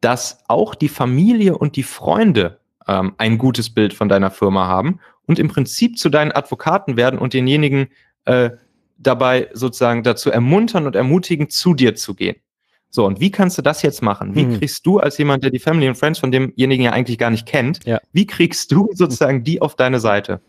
dass 0.02 0.40
auch 0.48 0.76
die 0.76 0.90
Familie 0.90 1.58
und 1.58 1.76
die 1.76 1.84
Freunde 1.84 2.60
ähm, 2.88 3.14
ein 3.18 3.38
gutes 3.38 3.70
Bild 3.70 3.94
von 3.94 4.10
deiner 4.10 4.32
Firma 4.32 4.68
haben 4.68 5.00
und 5.28 5.40
im 5.40 5.48
Prinzip 5.48 5.98
zu 5.98 6.10
deinen 6.10 6.32
Advokaten 6.32 6.98
werden 6.98 7.20
und 7.20 7.34
denjenigen 7.34 7.88
äh, 8.26 8.52
dabei 8.98 9.50
sozusagen 9.54 10.04
dazu 10.04 10.30
ermuntern 10.30 10.88
und 10.88 10.96
ermutigen, 10.96 11.50
zu 11.50 11.74
dir 11.74 11.96
zu 11.96 12.16
gehen. 12.16 12.36
So, 12.90 13.06
und 13.06 13.20
wie 13.20 13.32
kannst 13.32 13.58
du 13.58 13.62
das 13.62 13.82
jetzt 13.82 14.02
machen? 14.02 14.36
Wie 14.36 14.46
mhm. 14.46 14.60
kriegst 14.60 14.86
du 14.86 15.00
als 15.00 15.18
jemand, 15.18 15.44
der 15.44 15.52
die 15.52 15.60
Family 15.60 15.88
and 15.88 15.98
Friends 15.98 16.20
von 16.20 16.32
demjenigen 16.32 16.86
ja 16.86 16.92
eigentlich 16.92 17.18
gar 17.18 17.32
nicht 17.32 17.48
kennt, 17.48 17.84
ja. 17.86 18.00
wie 18.12 18.28
kriegst 18.28 18.72
du 18.72 18.90
sozusagen 18.94 19.44
die 19.44 19.62
auf 19.62 19.76
deine 19.76 20.00
Seite? 20.00 20.42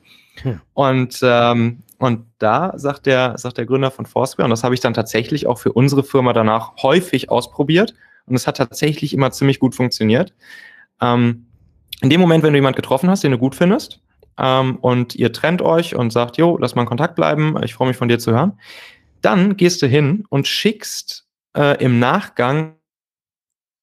Mhm. 0.42 0.60
Und, 0.74 1.20
ähm, 1.22 1.82
und 2.04 2.26
da 2.38 2.72
sagt 2.76 3.06
der, 3.06 3.38
sagt 3.38 3.56
der 3.56 3.64
Gründer 3.64 3.90
von 3.90 4.04
Foursquare, 4.04 4.44
und 4.44 4.50
das 4.50 4.62
habe 4.62 4.74
ich 4.74 4.80
dann 4.80 4.92
tatsächlich 4.92 5.46
auch 5.46 5.58
für 5.58 5.72
unsere 5.72 6.02
Firma 6.04 6.34
danach 6.34 6.72
häufig 6.82 7.30
ausprobiert, 7.30 7.94
und 8.26 8.34
es 8.34 8.46
hat 8.46 8.58
tatsächlich 8.58 9.14
immer 9.14 9.30
ziemlich 9.30 9.58
gut 9.58 9.74
funktioniert. 9.74 10.34
Ähm, 11.00 11.46
in 12.02 12.10
dem 12.10 12.20
Moment, 12.20 12.42
wenn 12.44 12.52
du 12.52 12.58
jemanden 12.58 12.76
getroffen 12.76 13.08
hast, 13.08 13.24
den 13.24 13.32
du 13.32 13.38
gut 13.38 13.54
findest, 13.54 14.02
ähm, 14.38 14.76
und 14.82 15.14
ihr 15.14 15.32
trennt 15.32 15.62
euch 15.62 15.94
und 15.96 16.12
sagt, 16.12 16.36
jo, 16.36 16.58
lass 16.58 16.74
mal 16.74 16.82
in 16.82 16.88
Kontakt 16.88 17.16
bleiben, 17.16 17.56
ich 17.62 17.72
freue 17.72 17.88
mich 17.88 17.96
von 17.96 18.08
dir 18.08 18.18
zu 18.18 18.32
hören, 18.32 18.58
dann 19.22 19.56
gehst 19.56 19.80
du 19.80 19.86
hin 19.86 20.24
und 20.28 20.46
schickst 20.46 21.26
äh, 21.56 21.82
im 21.82 21.98
Nachgang 21.98 22.74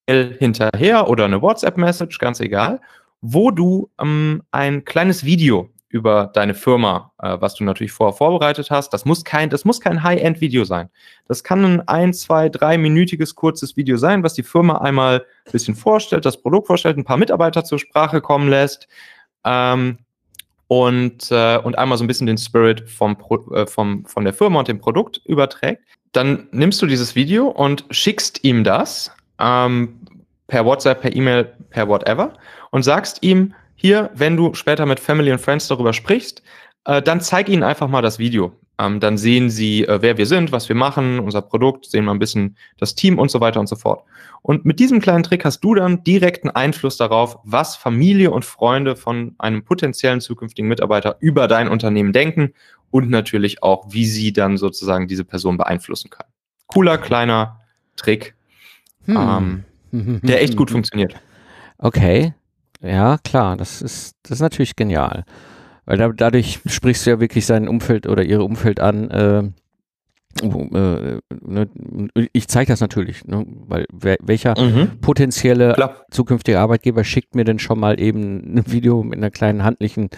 hinterher 0.07 1.07
oder 1.09 1.25
eine 1.25 1.41
WhatsApp-Message, 1.41 2.19
ganz 2.19 2.39
egal, 2.39 2.81
wo 3.21 3.49
du 3.49 3.89
ähm, 3.99 4.43
ein 4.51 4.85
kleines 4.85 5.25
Video 5.25 5.70
über 5.91 6.31
deine 6.33 6.53
Firma, 6.53 7.11
äh, 7.21 7.37
was 7.39 7.55
du 7.55 7.63
natürlich 7.63 7.91
vorher 7.91 8.15
vorbereitet 8.15 8.71
hast. 8.71 8.91
Das 8.93 9.05
muss 9.05 9.23
kein, 9.23 9.49
das 9.49 9.65
muss 9.65 9.81
kein 9.81 10.03
High-End-Video 10.03 10.63
sein. 10.63 10.89
Das 11.27 11.43
kann 11.43 11.63
ein 11.63 11.87
ein, 11.87 12.13
zwei, 12.13 12.49
dreiminütiges 12.49 13.35
kurzes 13.35 13.75
Video 13.77 13.97
sein, 13.97 14.23
was 14.23 14.33
die 14.33 14.43
Firma 14.43 14.79
einmal 14.79 15.25
ein 15.45 15.51
bisschen 15.51 15.75
vorstellt, 15.75 16.25
das 16.25 16.41
Produkt 16.41 16.67
vorstellt, 16.67 16.97
ein 16.97 17.03
paar 17.03 17.17
Mitarbeiter 17.17 17.63
zur 17.63 17.79
Sprache 17.79 18.21
kommen 18.21 18.49
lässt. 18.49 18.87
Ähm, 19.43 19.99
und, 20.67 21.29
äh, 21.31 21.57
und 21.57 21.77
einmal 21.77 21.97
so 21.97 22.03
ein 22.05 22.07
bisschen 22.07 22.27
den 22.27 22.37
Spirit 22.37 22.89
vom, 22.89 23.17
äh, 23.53 23.65
vom, 23.67 24.05
von 24.05 24.23
der 24.23 24.33
Firma 24.33 24.59
und 24.59 24.69
dem 24.69 24.79
Produkt 24.79 25.21
überträgt. 25.25 25.83
Dann 26.13 26.47
nimmst 26.51 26.81
du 26.81 26.85
dieses 26.85 27.15
Video 27.15 27.47
und 27.47 27.85
schickst 27.89 28.43
ihm 28.45 28.63
das 28.63 29.11
ähm, 29.39 29.99
per 30.47 30.65
WhatsApp, 30.65 31.01
per 31.01 31.13
E-Mail, 31.13 31.51
per 31.71 31.87
whatever 31.87 32.33
und 32.71 32.83
sagst 32.83 33.21
ihm, 33.21 33.53
hier, 33.81 34.11
wenn 34.13 34.37
du 34.37 34.53
später 34.53 34.85
mit 34.85 34.99
Family 34.99 35.31
und 35.31 35.41
Friends 35.41 35.67
darüber 35.67 35.91
sprichst, 35.91 36.43
äh, 36.85 37.01
dann 37.01 37.19
zeig 37.19 37.49
ihnen 37.49 37.63
einfach 37.63 37.87
mal 37.87 38.03
das 38.03 38.19
Video. 38.19 38.53
Ähm, 38.77 38.99
dann 38.99 39.17
sehen 39.17 39.49
sie, 39.49 39.85
äh, 39.85 40.03
wer 40.03 40.17
wir 40.17 40.27
sind, 40.27 40.51
was 40.51 40.69
wir 40.69 40.75
machen, 40.75 41.19
unser 41.19 41.41
Produkt, 41.41 41.85
sehen 41.85 42.05
mal 42.05 42.11
ein 42.11 42.19
bisschen 42.19 42.57
das 42.77 42.93
Team 42.93 43.17
und 43.17 43.31
so 43.31 43.39
weiter 43.39 43.59
und 43.59 43.65
so 43.65 43.75
fort. 43.75 44.03
Und 44.43 44.65
mit 44.65 44.79
diesem 44.79 45.01
kleinen 45.01 45.23
Trick 45.23 45.43
hast 45.45 45.61
du 45.61 45.73
dann 45.73 46.03
direkten 46.03 46.51
Einfluss 46.51 46.97
darauf, 46.97 47.39
was 47.43 47.75
Familie 47.75 48.29
und 48.29 48.45
Freunde 48.45 48.95
von 48.95 49.33
einem 49.39 49.63
potenziellen 49.63 50.21
zukünftigen 50.21 50.67
Mitarbeiter 50.67 51.17
über 51.19 51.47
dein 51.47 51.67
Unternehmen 51.67 52.13
denken 52.13 52.53
und 52.91 53.09
natürlich 53.09 53.63
auch, 53.63 53.85
wie 53.89 54.05
sie 54.05 54.31
dann 54.31 54.57
sozusagen 54.57 55.07
diese 55.07 55.25
Person 55.25 55.57
beeinflussen 55.57 56.11
können. 56.11 56.29
Cooler 56.67 56.99
kleiner 56.99 57.59
Trick, 57.95 58.35
hm. 59.05 59.17
ähm, 59.17 60.19
der 60.21 60.43
echt 60.43 60.55
gut 60.55 60.69
funktioniert. 60.69 61.15
Okay, 61.79 62.33
ja 62.81 63.17
klar, 63.23 63.57
das 63.57 63.81
ist 63.81 64.15
das 64.23 64.33
ist 64.33 64.41
natürlich 64.41 64.75
genial. 64.75 65.25
Weil 65.85 65.97
da, 65.97 66.09
dadurch 66.09 66.59
sprichst 66.65 67.05
du 67.05 67.09
ja 67.11 67.19
wirklich 67.19 67.45
sein 67.45 67.67
Umfeld 67.67 68.07
oder 68.07 68.23
ihre 68.23 68.43
Umfeld 68.43 68.79
an. 68.79 69.09
Äh, 69.09 69.43
äh, 70.41 71.19
ne, 71.41 71.69
ich 72.31 72.47
zeige 72.47 72.71
das 72.71 72.79
natürlich, 72.79 73.25
ne, 73.25 73.45
weil 73.67 73.85
wer, 73.91 74.17
welcher 74.21 74.59
mhm. 74.59 74.99
potenzielle 75.01 75.73
Klar. 75.73 76.05
zukünftige 76.09 76.59
Arbeitgeber 76.59 77.03
schickt 77.03 77.35
mir 77.35 77.43
denn 77.43 77.59
schon 77.59 77.79
mal 77.79 77.99
eben 77.99 78.55
ein 78.55 78.63
Video 78.67 79.03
mit 79.03 79.17
einer 79.17 79.29
kleinen 79.29 79.63
handlichen 79.63 80.09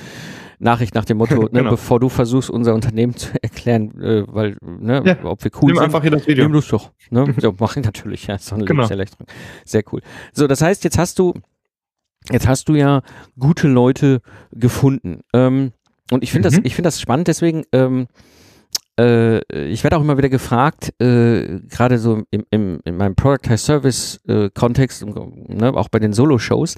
Nachricht 0.59 0.93
nach 0.93 1.05
dem 1.05 1.17
Motto, 1.17 1.41
ne, 1.43 1.49
genau. 1.51 1.71
bevor 1.71 1.99
du 1.99 2.09
versuchst, 2.09 2.49
unser 2.49 2.73
Unternehmen 2.75 3.15
zu 3.15 3.29
erklären, 3.41 3.99
äh, 3.99 4.23
weil, 4.27 4.55
ne, 4.61 5.01
ja. 5.03 5.17
ob 5.23 5.43
wir 5.43 5.51
cool 5.61 5.67
Nimm 5.67 5.75
sind. 5.77 5.85
einfach 5.85 6.01
hier 6.01 6.11
das 6.11 6.27
Video. 6.27 6.43
Nimm 6.43 6.53
du 6.53 6.61
doch. 6.61 6.91
Ne? 7.09 7.33
so, 7.37 7.55
mach 7.59 7.75
ich 7.75 7.83
natürlich, 7.83 8.27
ja, 8.27 8.37
so 8.37 8.55
genau. 8.57 8.87
Sehr 9.65 9.83
cool. 9.91 10.01
So, 10.31 10.47
das 10.47 10.61
heißt, 10.61 10.83
jetzt 10.83 10.97
hast 10.97 11.17
du 11.17 11.33
Jetzt 12.31 12.47
hast 12.47 12.69
du 12.69 12.75
ja 12.75 13.01
gute 13.37 13.67
Leute 13.67 14.21
gefunden. 14.51 15.21
Ähm, 15.33 15.73
und 16.11 16.23
ich 16.23 16.31
finde 16.31 16.49
mhm. 16.49 16.55
das, 16.55 16.61
ich 16.63 16.75
finde 16.75 16.87
das 16.87 17.01
spannend, 17.01 17.27
deswegen, 17.27 17.63
ähm, 17.71 18.07
äh, 18.99 19.39
ich 19.65 19.83
werde 19.83 19.97
auch 19.97 20.01
immer 20.01 20.17
wieder 20.17 20.29
gefragt, 20.29 20.93
äh, 21.01 21.59
gerade 21.67 21.97
so 21.97 22.23
im, 22.29 22.45
im, 22.51 22.79
in 22.83 22.97
meinem 22.97 23.15
Product 23.15 23.57
Service 23.57 24.19
äh, 24.27 24.49
Kontext, 24.53 25.03
ne, 25.05 25.73
auch 25.73 25.89
bei 25.89 25.99
den 25.99 26.13
Solo-Shows. 26.13 26.75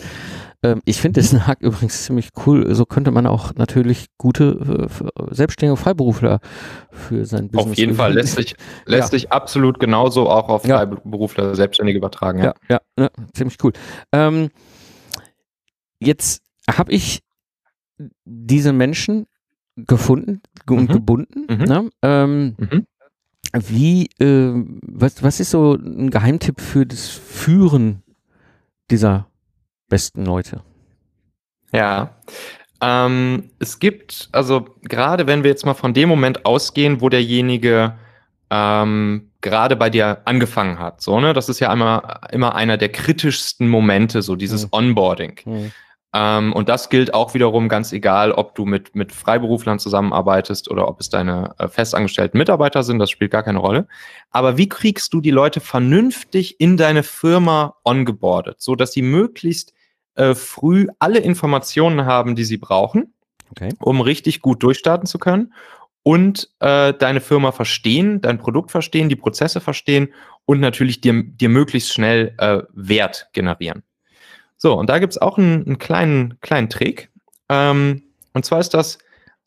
Ähm, 0.63 0.81
ich 0.85 1.01
finde 1.01 1.21
das 1.21 1.33
Hack 1.47 1.59
übrigens 1.61 2.05
ziemlich 2.05 2.29
cool. 2.45 2.73
So 2.73 2.85
könnte 2.85 3.11
man 3.11 3.27
auch 3.27 3.53
natürlich 3.55 4.07
gute 4.17 4.89
äh, 4.89 5.33
selbstständige 5.35 5.77
Freiberufler 5.77 6.39
für 6.89 7.25
sein 7.25 7.49
Business. 7.49 7.71
Auf 7.71 7.77
jeden 7.77 7.95
Fall 7.95 8.13
lässt 8.13 8.35
sich, 8.35 8.55
lässt 8.85 9.11
ja. 9.11 9.19
sich 9.19 9.31
absolut 9.31 9.79
genauso 9.79 10.29
auch 10.29 10.47
auf 10.47 10.63
Freiberufler 10.63 11.47
ja. 11.47 11.55
Selbstständige 11.55 11.97
übertragen. 11.97 12.39
Ja, 12.39 12.53
ja, 12.69 12.79
ja, 12.97 13.03
ja 13.03 13.09
ziemlich 13.33 13.57
cool. 13.63 13.73
Ähm, 14.13 14.49
Jetzt 16.05 16.43
habe 16.69 16.93
ich 16.93 17.21
diese 18.25 18.73
Menschen 18.73 19.27
gefunden 19.75 20.41
und 20.69 20.89
mhm. 20.89 20.93
gebunden. 20.93 21.47
Mhm. 21.49 21.65
Ne? 21.65 21.89
Ähm, 22.01 22.55
mhm. 22.57 22.87
Wie, 23.53 24.09
äh, 24.19 24.53
was, 24.81 25.23
was 25.23 25.39
ist 25.39 25.51
so 25.51 25.73
ein 25.73 26.09
Geheimtipp 26.09 26.59
für 26.59 26.85
das 26.85 27.07
Führen 27.07 28.03
dieser 28.91 29.27
besten 29.87 30.25
Leute? 30.25 30.61
Ja, 31.71 32.15
ähm, 32.81 33.51
es 33.59 33.79
gibt, 33.79 34.29
also 34.31 34.65
gerade 34.83 35.27
wenn 35.27 35.43
wir 35.43 35.49
jetzt 35.49 35.65
mal 35.65 35.73
von 35.73 35.93
dem 35.93 36.09
Moment 36.09 36.45
ausgehen, 36.45 37.01
wo 37.01 37.09
derjenige 37.09 37.95
ähm, 38.49 39.31
gerade 39.41 39.75
bei 39.75 39.89
dir 39.89 40.21
angefangen 40.25 40.79
hat, 40.79 41.01
so, 41.01 41.19
ne, 41.19 41.33
das 41.33 41.49
ist 41.49 41.59
ja 41.59 41.71
immer, 41.71 42.21
immer 42.31 42.55
einer 42.55 42.77
der 42.77 42.89
kritischsten 42.89 43.67
Momente, 43.67 44.21
so 44.21 44.35
dieses 44.35 44.63
mhm. 44.63 44.69
Onboarding. 44.71 45.39
Mhm. 45.45 45.71
Ähm, 46.15 46.53
und 46.53 46.69
das 46.69 46.89
gilt 46.89 47.13
auch 47.13 47.33
wiederum 47.33 47.67
ganz 47.67 47.91
egal, 47.91 48.31
ob 48.31 48.55
du 48.55 48.63
mit, 48.63 48.95
mit 48.95 49.11
Freiberuflern 49.11 49.79
zusammenarbeitest 49.79 50.71
oder 50.71 50.87
ob 50.87 51.01
es 51.01 51.09
deine 51.09 51.53
äh, 51.57 51.67
festangestellten 51.67 52.37
Mitarbeiter 52.37 52.83
sind, 52.83 52.99
das 52.99 53.09
spielt 53.09 53.31
gar 53.31 53.43
keine 53.43 53.59
Rolle. 53.59 53.89
Aber 54.31 54.57
wie 54.57 54.69
kriegst 54.69 55.13
du 55.13 55.19
die 55.19 55.31
Leute 55.31 55.59
vernünftig 55.59 56.61
in 56.61 56.77
deine 56.77 57.03
Firma 57.03 57.75
ongeboardet, 57.83 58.61
so 58.61 58.75
dass 58.75 58.93
sie 58.93 59.01
möglichst 59.01 59.73
äh, 60.15 60.35
früh 60.35 60.87
alle 60.99 61.19
Informationen 61.19 62.05
haben, 62.05 62.37
die 62.37 62.45
sie 62.45 62.57
brauchen, 62.57 63.13
okay. 63.51 63.73
um 63.81 63.99
richtig 63.99 64.41
gut 64.41 64.63
durchstarten 64.63 65.07
zu 65.07 65.19
können 65.19 65.53
und 66.01 66.49
äh, 66.61 66.93
deine 66.93 67.19
Firma 67.19 67.51
verstehen, 67.51 68.21
dein 68.21 68.37
Produkt 68.37 68.71
verstehen, 68.71 69.09
die 69.09 69.17
Prozesse 69.17 69.59
verstehen 69.59 70.13
und 70.45 70.61
natürlich 70.61 71.01
dir, 71.01 71.23
dir 71.23 71.49
möglichst 71.49 71.91
schnell 71.91 72.35
äh, 72.37 72.61
Wert 72.71 73.27
generieren. 73.33 73.83
So, 74.65 74.73
und 74.73 74.89
da 74.89 74.97
gibt 74.97 75.13
es 75.13 75.21
auch 75.21 75.37
einen, 75.37 75.63
einen, 75.63 75.77
kleinen, 75.77 76.41
kleinen 76.41 76.69
Trick. 76.69 77.11
Ähm, 77.49 78.01
und 78.33 78.45
zwar 78.45 78.59
ist 78.59 78.73
das 78.73 78.97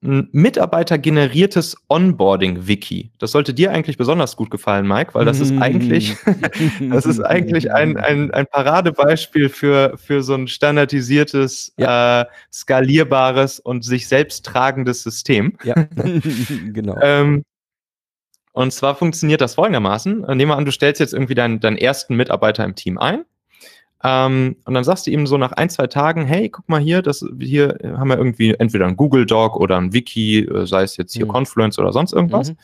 ein 0.01 0.29
mitarbeitergeneriertes 0.31 1.77
Onboarding-Wiki. 1.89 3.11
Das 3.19 3.33
sollte 3.33 3.53
dir 3.53 3.73
eigentlich 3.73 3.97
besonders 3.97 4.37
gut 4.37 4.49
gefallen, 4.49 4.87
Mike, 4.87 5.15
weil 5.15 5.25
das 5.25 5.41
ist 5.41 5.53
mm. 5.53 5.61
eigentlich, 5.61 6.17
das 6.93 7.05
ist 7.05 7.19
eigentlich 7.19 7.73
ein, 7.73 7.97
ein, 7.97 8.31
ein 8.31 8.47
Paradebeispiel 8.47 9.49
für, 9.49 9.99
für 9.99 10.23
so 10.23 10.35
ein 10.35 10.47
standardisiertes, 10.47 11.75
ja. 11.77 12.21
äh, 12.21 12.27
skalierbares 12.53 13.59
und 13.59 13.85
sich 13.85 14.07
selbst 14.07 14.47
tragendes 14.47 15.03
System. 15.03 15.59
Ja, 15.65 15.75
genau. 16.73 16.97
ähm, 17.03 17.43
und 18.53 18.73
zwar 18.73 18.95
funktioniert 18.95 19.41
das 19.41 19.57
folgendermaßen. 19.57 20.21
Nehmen 20.21 20.53
wir 20.53 20.57
an, 20.57 20.65
du 20.65 20.71
stellst 20.71 21.01
jetzt 21.01 21.13
irgendwie 21.13 21.35
deinen, 21.35 21.59
deinen 21.59 21.77
ersten 21.77 22.15
Mitarbeiter 22.15 22.65
im 22.65 22.77
Team 22.77 22.99
ein 22.99 23.25
Ähm, 24.05 24.57
und 24.65 24.75
dann 24.75 24.85
sagst 24.85 25.07
du 25.07 25.11
ihm 25.11 25.27
so 25.27 25.39
nach 25.39 25.53
ein, 25.53 25.71
zwei 25.71 25.89
Tagen, 25.89 26.25
hey, 26.25 26.49
guck 26.49 26.69
mal 26.69 26.81
hier, 26.81 27.03
das, 27.03 27.25
hier 27.41 27.77
haben 27.83 28.09
wir 28.09 28.17
irgendwie 28.17 28.55
entweder 28.55 28.87
ein 28.87 28.97
Google 28.97 29.27
Doc 29.27 29.57
oder 29.57 29.77
ein 29.77 29.93
Wiki, 29.93 30.41
äh, 30.41 30.67
sei 30.67 30.83
es 30.83 30.97
jetzt 30.97 31.15
hier 31.15 31.27
mhm. 31.27 31.31
Confluence 31.31 31.79
oder 31.79 31.93
sonst 31.93 32.13
irgendwas. 32.13 32.51
Mhm. 32.51 32.57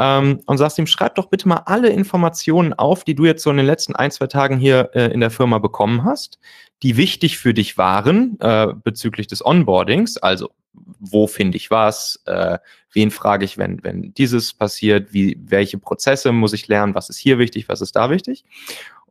Ähm, 0.00 0.40
und 0.46 0.58
sagst 0.58 0.78
ihm, 0.78 0.86
schreib 0.86 1.16
doch 1.16 1.26
bitte 1.26 1.48
mal 1.48 1.62
alle 1.66 1.88
Informationen 1.88 2.72
auf, 2.72 3.02
die 3.02 3.14
du 3.14 3.24
jetzt 3.24 3.42
so 3.42 3.50
in 3.50 3.56
den 3.56 3.66
letzten 3.66 3.96
ein, 3.96 4.10
zwei 4.10 4.26
Tagen 4.28 4.58
hier 4.58 4.90
äh, 4.94 5.12
in 5.12 5.20
der 5.20 5.30
Firma 5.30 5.58
bekommen 5.58 6.04
hast, 6.04 6.38
die 6.82 6.96
wichtig 6.96 7.38
für 7.38 7.52
dich 7.52 7.78
waren 7.78 8.38
äh, 8.40 8.68
bezüglich 8.84 9.26
des 9.26 9.44
Onboardings. 9.44 10.18
Also, 10.18 10.50
wo 11.00 11.26
finde 11.26 11.56
ich 11.56 11.72
was? 11.72 12.22
Äh, 12.26 12.58
wen 12.92 13.10
frage 13.10 13.44
ich, 13.44 13.58
wenn, 13.58 13.82
wenn 13.82 14.14
dieses 14.14 14.54
passiert? 14.54 15.12
Wie, 15.12 15.36
welche 15.40 15.78
Prozesse 15.78 16.30
muss 16.30 16.52
ich 16.52 16.68
lernen? 16.68 16.94
Was 16.94 17.08
ist 17.08 17.18
hier 17.18 17.38
wichtig? 17.38 17.68
Was 17.68 17.80
ist 17.80 17.96
da 17.96 18.10
wichtig? 18.10 18.44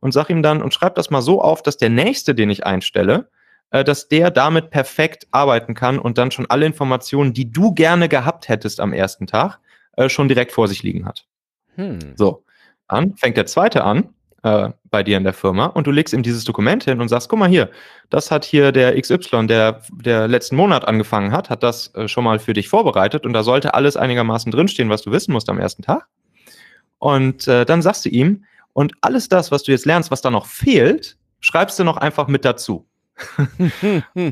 Und 0.00 0.12
sag 0.12 0.30
ihm 0.30 0.42
dann 0.42 0.62
und 0.62 0.74
schreib 0.74 0.94
das 0.94 1.10
mal 1.10 1.22
so 1.22 1.42
auf, 1.42 1.62
dass 1.62 1.76
der 1.76 1.90
nächste, 1.90 2.34
den 2.34 2.50
ich 2.50 2.64
einstelle, 2.66 3.28
äh, 3.70 3.84
dass 3.84 4.08
der 4.08 4.30
damit 4.30 4.70
perfekt 4.70 5.26
arbeiten 5.30 5.74
kann 5.74 5.98
und 5.98 6.18
dann 6.18 6.30
schon 6.30 6.46
alle 6.48 6.66
Informationen, 6.66 7.32
die 7.32 7.50
du 7.50 7.72
gerne 7.72 8.08
gehabt 8.08 8.48
hättest 8.48 8.80
am 8.80 8.92
ersten 8.92 9.26
Tag, 9.26 9.58
äh, 9.96 10.08
schon 10.08 10.28
direkt 10.28 10.52
vor 10.52 10.68
sich 10.68 10.82
liegen 10.82 11.06
hat. 11.06 11.26
Hm. 11.74 11.98
So, 12.16 12.44
dann 12.88 13.16
fängt 13.16 13.36
der 13.36 13.46
zweite 13.46 13.84
an 13.84 14.08
äh, 14.42 14.70
bei 14.90 15.02
dir 15.02 15.16
in 15.16 15.24
der 15.24 15.32
Firma 15.32 15.66
und 15.66 15.86
du 15.86 15.90
legst 15.90 16.14
ihm 16.14 16.22
dieses 16.22 16.44
Dokument 16.44 16.84
hin 16.84 17.00
und 17.00 17.08
sagst, 17.08 17.28
guck 17.28 17.38
mal 17.38 17.48
hier, 17.48 17.70
das 18.08 18.30
hat 18.30 18.44
hier 18.44 18.72
der 18.72 19.00
XY, 19.00 19.46
der 19.46 19.82
der 19.92 20.28
letzten 20.28 20.56
Monat 20.56 20.86
angefangen 20.86 21.32
hat, 21.32 21.50
hat 21.50 21.62
das 21.62 21.94
äh, 21.94 22.08
schon 22.08 22.24
mal 22.24 22.38
für 22.38 22.52
dich 22.52 22.68
vorbereitet 22.68 23.26
und 23.26 23.32
da 23.32 23.42
sollte 23.42 23.74
alles 23.74 23.96
einigermaßen 23.96 24.50
drinstehen, 24.50 24.90
was 24.90 25.02
du 25.02 25.10
wissen 25.10 25.32
musst 25.32 25.50
am 25.50 25.58
ersten 25.58 25.82
Tag. 25.82 26.06
Und 26.98 27.46
äh, 27.46 27.64
dann 27.64 27.82
sagst 27.82 28.04
du 28.04 28.08
ihm, 28.08 28.44
und 28.78 28.94
alles 29.00 29.28
das, 29.28 29.50
was 29.50 29.64
du 29.64 29.72
jetzt 29.72 29.86
lernst, 29.86 30.12
was 30.12 30.20
da 30.20 30.30
noch 30.30 30.46
fehlt, 30.46 31.16
schreibst 31.40 31.80
du 31.80 31.82
noch 31.82 31.96
einfach 31.96 32.28
mit 32.28 32.44
dazu. 32.44 32.86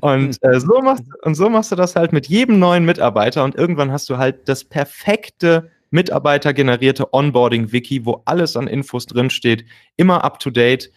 und, 0.00 0.38
äh, 0.40 0.60
so 0.60 0.80
machst, 0.82 1.02
und 1.22 1.34
so 1.34 1.50
machst 1.50 1.72
du 1.72 1.74
das 1.74 1.96
halt 1.96 2.12
mit 2.12 2.28
jedem 2.28 2.60
neuen 2.60 2.84
Mitarbeiter 2.84 3.42
und 3.42 3.56
irgendwann 3.56 3.90
hast 3.90 4.08
du 4.08 4.18
halt 4.18 4.48
das 4.48 4.62
perfekte 4.62 5.72
Mitarbeiter-generierte 5.90 7.12
Onboarding-Wiki, 7.12 8.06
wo 8.06 8.22
alles 8.24 8.56
an 8.56 8.68
Infos 8.68 9.06
drinsteht, 9.06 9.64
immer 9.96 10.22
up 10.22 10.38
to 10.38 10.50
date, 10.50 10.92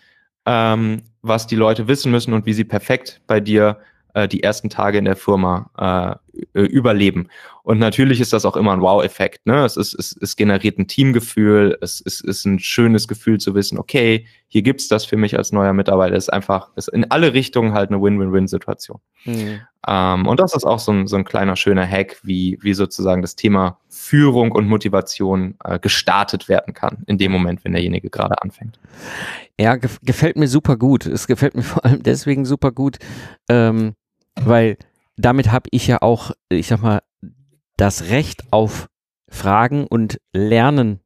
ähm, 0.46 1.02
was 1.24 1.48
die 1.48 1.56
Leute 1.56 1.88
wissen 1.88 2.12
müssen 2.12 2.36
und 2.36 2.46
wie 2.46 2.54
sie 2.54 2.66
perfekt 2.66 3.20
bei 3.26 3.40
dir 3.40 3.80
äh, 4.14 4.28
die 4.28 4.44
ersten 4.44 4.70
Tage 4.70 5.00
in 5.00 5.06
der 5.06 5.16
Firma 5.16 6.20
äh, 6.54 6.62
überleben. 6.62 7.28
Und 7.64 7.80
natürlich 7.80 8.20
ist 8.20 8.34
das 8.34 8.46
auch 8.46 8.56
immer 8.56 8.74
ein 8.74 8.82
Wow-Effekt. 8.82 9.46
Ne? 9.46 9.64
Es, 9.64 9.78
ist, 9.78 9.94
es, 9.94 10.18
es 10.20 10.36
generiert 10.36 10.80
ein 10.80 10.88
Teamgefühl, 10.88 11.78
es, 11.82 12.02
es 12.06 12.22
ist 12.22 12.46
ein 12.46 12.60
schönes 12.60 13.08
Gefühl 13.08 13.40
zu 13.40 13.54
wissen, 13.56 13.78
okay, 13.78 14.26
hier 14.48 14.64
gibt's 14.64 14.88
das 14.88 15.06
für 15.06 15.18
mich 15.18 15.38
als 15.38 15.52
neuer 15.52 15.74
Mitarbeiter. 15.74 16.16
Es 16.16 16.26
ist 16.26 16.34
einfach, 16.34 16.70
es 16.76 16.88
ist 16.88 16.94
in 16.94 17.12
alle 17.12 17.34
Richtungen 17.34 17.74
halt 17.74 17.92
eine 17.92 18.02
Win-Win-Win-Situation. 18.02 19.00
Mhm. 19.26 19.62
Ähm, 19.88 20.28
und 20.28 20.40
das 20.40 20.56
ist 20.56 20.66
auch 20.66 20.80
so 20.80 20.92
ein, 20.92 21.08
so 21.08 21.16
ein 21.16 21.24
kleiner 21.26 21.56
schöner 21.56 21.88
Hack, 21.88 22.20
wie, 22.24 22.58
wie 22.62 22.74
sozusagen 22.74 23.22
das 23.22 23.36
Thema 23.36 23.80
Führung 23.88 24.52
und 24.52 24.68
Motivation 24.68 25.56
äh, 25.64 25.80
gestartet 25.80 26.50
werden 26.50 26.74
kann, 26.74 27.04
in 27.08 27.18
dem 27.18 27.32
Moment, 27.32 27.64
wenn 27.64 27.74
derjenige 27.74 28.10
gerade 28.10 28.42
anfängt. 28.42 28.80
Ja, 29.60 29.76
gefällt 29.76 30.36
mir 30.36 30.48
super 30.48 30.78
gut. 30.78 31.06
Es 31.06 31.28
gefällt 31.28 31.56
mir 31.56 31.64
vor 31.64 31.86
allem 31.86 32.02
deswegen 32.04 32.46
super 32.46 32.72
gut, 32.72 32.98
ähm, 33.50 33.94
weil 34.36 34.78
damit 35.20 35.52
habe 35.52 35.70
ich 35.72 35.88
ja 35.88 36.02
auch, 36.02 36.32
ich 36.50 36.68
sag 36.68 36.82
mal, 36.82 37.02
das 37.78 38.10
Recht 38.10 38.44
auf 38.52 38.88
Fragen 39.30 39.86
und 39.86 40.20
Lernen 40.34 41.02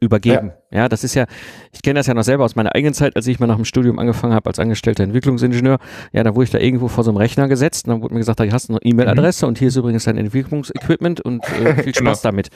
übergeben. 0.00 0.52
Ja. 0.70 0.80
ja, 0.80 0.88
das 0.88 1.04
ist 1.04 1.14
ja, 1.14 1.26
ich 1.72 1.82
kenne 1.82 2.00
das 2.00 2.06
ja 2.06 2.14
noch 2.14 2.24
selber 2.24 2.44
aus 2.44 2.56
meiner 2.56 2.74
eigenen 2.74 2.94
Zeit, 2.94 3.14
als 3.14 3.26
ich 3.26 3.38
mal 3.38 3.46
nach 3.46 3.56
dem 3.56 3.64
Studium 3.64 3.98
angefangen 3.98 4.34
habe 4.34 4.48
als 4.48 4.58
angestellter 4.58 5.04
Entwicklungsingenieur. 5.04 5.78
Ja, 6.12 6.24
da 6.24 6.34
wurde 6.34 6.44
ich 6.44 6.50
da 6.50 6.58
irgendwo 6.58 6.88
vor 6.88 7.04
so 7.04 7.10
einem 7.10 7.18
Rechner 7.18 7.46
gesetzt 7.46 7.86
und 7.86 7.92
dann 7.92 8.02
wurde 8.02 8.14
mir 8.14 8.20
gesagt, 8.20 8.40
da 8.40 8.50
hast 8.50 8.68
du 8.68 8.74
eine 8.74 8.82
E-Mail-Adresse 8.82 9.44
mhm. 9.44 9.48
und 9.50 9.58
hier 9.58 9.68
ist 9.68 9.76
übrigens 9.76 10.04
dein 10.04 10.18
Entwicklungsequipment 10.18 11.20
und 11.20 11.44
äh, 11.60 11.74
viel. 11.82 11.94
Spaß 11.94 12.22
genau. 12.22 12.32
damit. 12.32 12.48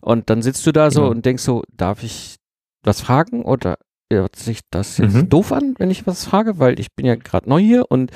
Und 0.00 0.30
dann 0.30 0.40
sitzt 0.40 0.66
du 0.66 0.72
da 0.72 0.90
so 0.90 1.00
genau. 1.00 1.10
und 1.10 1.26
denkst 1.26 1.42
so, 1.42 1.62
darf 1.74 2.02
ich 2.02 2.36
was 2.82 3.00
fragen 3.00 3.44
oder 3.44 3.76
hört 4.10 4.36
sich 4.36 4.60
das 4.70 4.98
jetzt 4.98 5.14
mhm. 5.14 5.28
doof 5.28 5.52
an, 5.52 5.74
wenn 5.78 5.90
ich 5.90 6.06
was 6.06 6.24
frage, 6.24 6.58
weil 6.58 6.78
ich 6.78 6.94
bin 6.94 7.04
ja 7.06 7.16
gerade 7.16 7.48
neu 7.48 7.60
hier 7.60 7.90
und 7.90 8.10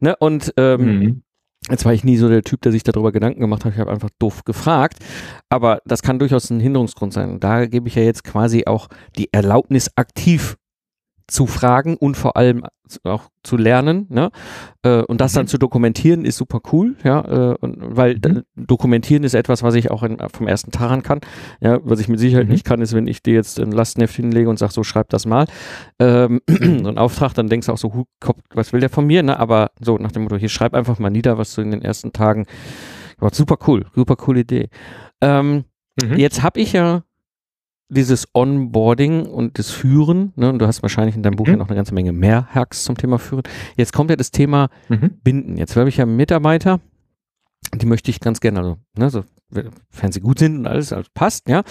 ne 0.00 0.16
und 0.18 0.54
ähm, 0.56 0.98
mhm. 0.98 1.22
Jetzt 1.70 1.84
war 1.86 1.94
ich 1.94 2.04
nie 2.04 2.18
so 2.18 2.28
der 2.28 2.42
Typ, 2.42 2.60
der 2.60 2.72
sich 2.72 2.82
darüber 2.82 3.10
Gedanken 3.10 3.40
gemacht 3.40 3.64
hat. 3.64 3.72
Ich 3.72 3.78
habe 3.78 3.90
einfach 3.90 4.10
doof 4.18 4.44
gefragt. 4.44 4.98
Aber 5.48 5.80
das 5.86 6.02
kann 6.02 6.18
durchaus 6.18 6.50
ein 6.50 6.60
Hinderungsgrund 6.60 7.12
sein. 7.12 7.30
Und 7.30 7.44
da 7.44 7.66
gebe 7.66 7.88
ich 7.88 7.94
ja 7.94 8.02
jetzt 8.02 8.24
quasi 8.24 8.64
auch 8.66 8.88
die 9.16 9.32
Erlaubnis 9.32 9.90
aktiv 9.96 10.56
zu 11.26 11.46
fragen 11.46 11.96
und 11.96 12.16
vor 12.16 12.36
allem 12.36 12.64
auch 13.02 13.30
zu 13.42 13.56
lernen, 13.56 14.06
ne? 14.10 14.30
Äh, 14.82 15.02
und 15.02 15.20
das 15.20 15.32
dann 15.32 15.44
mhm. 15.44 15.48
zu 15.48 15.58
dokumentieren 15.58 16.24
ist 16.24 16.36
super 16.36 16.60
cool, 16.72 16.96
ja, 17.02 17.52
äh, 17.52 17.56
und, 17.60 17.78
weil 17.96 18.16
mhm. 18.16 18.42
dokumentieren 18.56 19.24
ist 19.24 19.34
etwas, 19.34 19.62
was 19.62 19.74
ich 19.74 19.90
auch 19.90 20.02
in, 20.02 20.18
vom 20.32 20.46
ersten 20.46 20.70
Tag 20.70 20.90
an 20.90 21.02
kann. 21.02 21.20
Ja, 21.60 21.80
was 21.82 22.00
ich 22.00 22.08
mit 22.08 22.20
Sicherheit 22.20 22.46
mhm. 22.46 22.52
nicht 22.52 22.64
kann, 22.64 22.82
ist, 22.82 22.92
wenn 22.92 23.06
ich 23.06 23.22
dir 23.22 23.34
jetzt 23.34 23.58
ein 23.58 23.72
Lastenheft 23.72 24.14
hinlege 24.14 24.50
und 24.50 24.58
sage, 24.58 24.72
so 24.72 24.82
schreib 24.82 25.08
das 25.08 25.24
mal, 25.24 25.46
ähm, 25.98 26.40
so 26.48 26.88
ein 26.88 26.98
Auftrag, 26.98 27.32
dann 27.34 27.48
denkst 27.48 27.68
du 27.68 27.72
auch 27.72 27.78
so, 27.78 28.04
was 28.52 28.72
will 28.72 28.80
der 28.80 28.90
von 28.90 29.06
mir, 29.06 29.22
ne? 29.22 29.38
Aber 29.38 29.70
so 29.80 29.96
nach 29.96 30.12
dem 30.12 30.24
Motto, 30.24 30.36
hier 30.36 30.50
schreib 30.50 30.74
einfach 30.74 30.98
mal 30.98 31.10
nieder, 31.10 31.38
was 31.38 31.54
du 31.54 31.62
in 31.62 31.70
den 31.70 31.82
ersten 31.82 32.12
Tagen, 32.12 32.46
super 33.32 33.56
cool, 33.66 33.86
super 33.94 34.16
coole 34.16 34.40
Idee. 34.40 34.68
Ähm, 35.22 35.64
mhm. 36.02 36.16
Jetzt 36.16 36.42
habe 36.42 36.60
ich 36.60 36.74
ja 36.74 37.02
dieses 37.94 38.28
Onboarding 38.34 39.26
und 39.26 39.58
das 39.58 39.70
Führen, 39.70 40.32
ne, 40.36 40.50
und 40.50 40.58
du 40.58 40.66
hast 40.66 40.82
wahrscheinlich 40.82 41.16
in 41.16 41.22
deinem 41.22 41.36
Buch 41.36 41.46
mhm. 41.46 41.52
ja 41.52 41.56
noch 41.58 41.68
eine 41.68 41.76
ganze 41.76 41.94
Menge 41.94 42.12
mehr 42.12 42.48
Hacks 42.54 42.84
zum 42.84 42.96
Thema 42.96 43.18
Führen. 43.18 43.42
Jetzt 43.76 43.92
kommt 43.92 44.10
ja 44.10 44.16
das 44.16 44.30
Thema 44.30 44.68
mhm. 44.88 45.10
Binden. 45.22 45.56
Jetzt 45.56 45.76
habe 45.76 45.88
ich 45.88 45.96
ja 45.96 46.06
Mitarbeiter, 46.06 46.80
die 47.74 47.86
möchte 47.86 48.10
ich 48.10 48.20
ganz 48.20 48.40
gerne, 48.40 48.58
also, 48.58 48.76
ne, 48.98 49.10
so, 49.10 49.24
wenn 49.50 50.12
sie 50.12 50.20
gut 50.20 50.38
sind 50.38 50.58
und 50.58 50.66
alles, 50.66 50.92
alles 50.92 51.08
passt, 51.14 51.48
ja. 51.48 51.62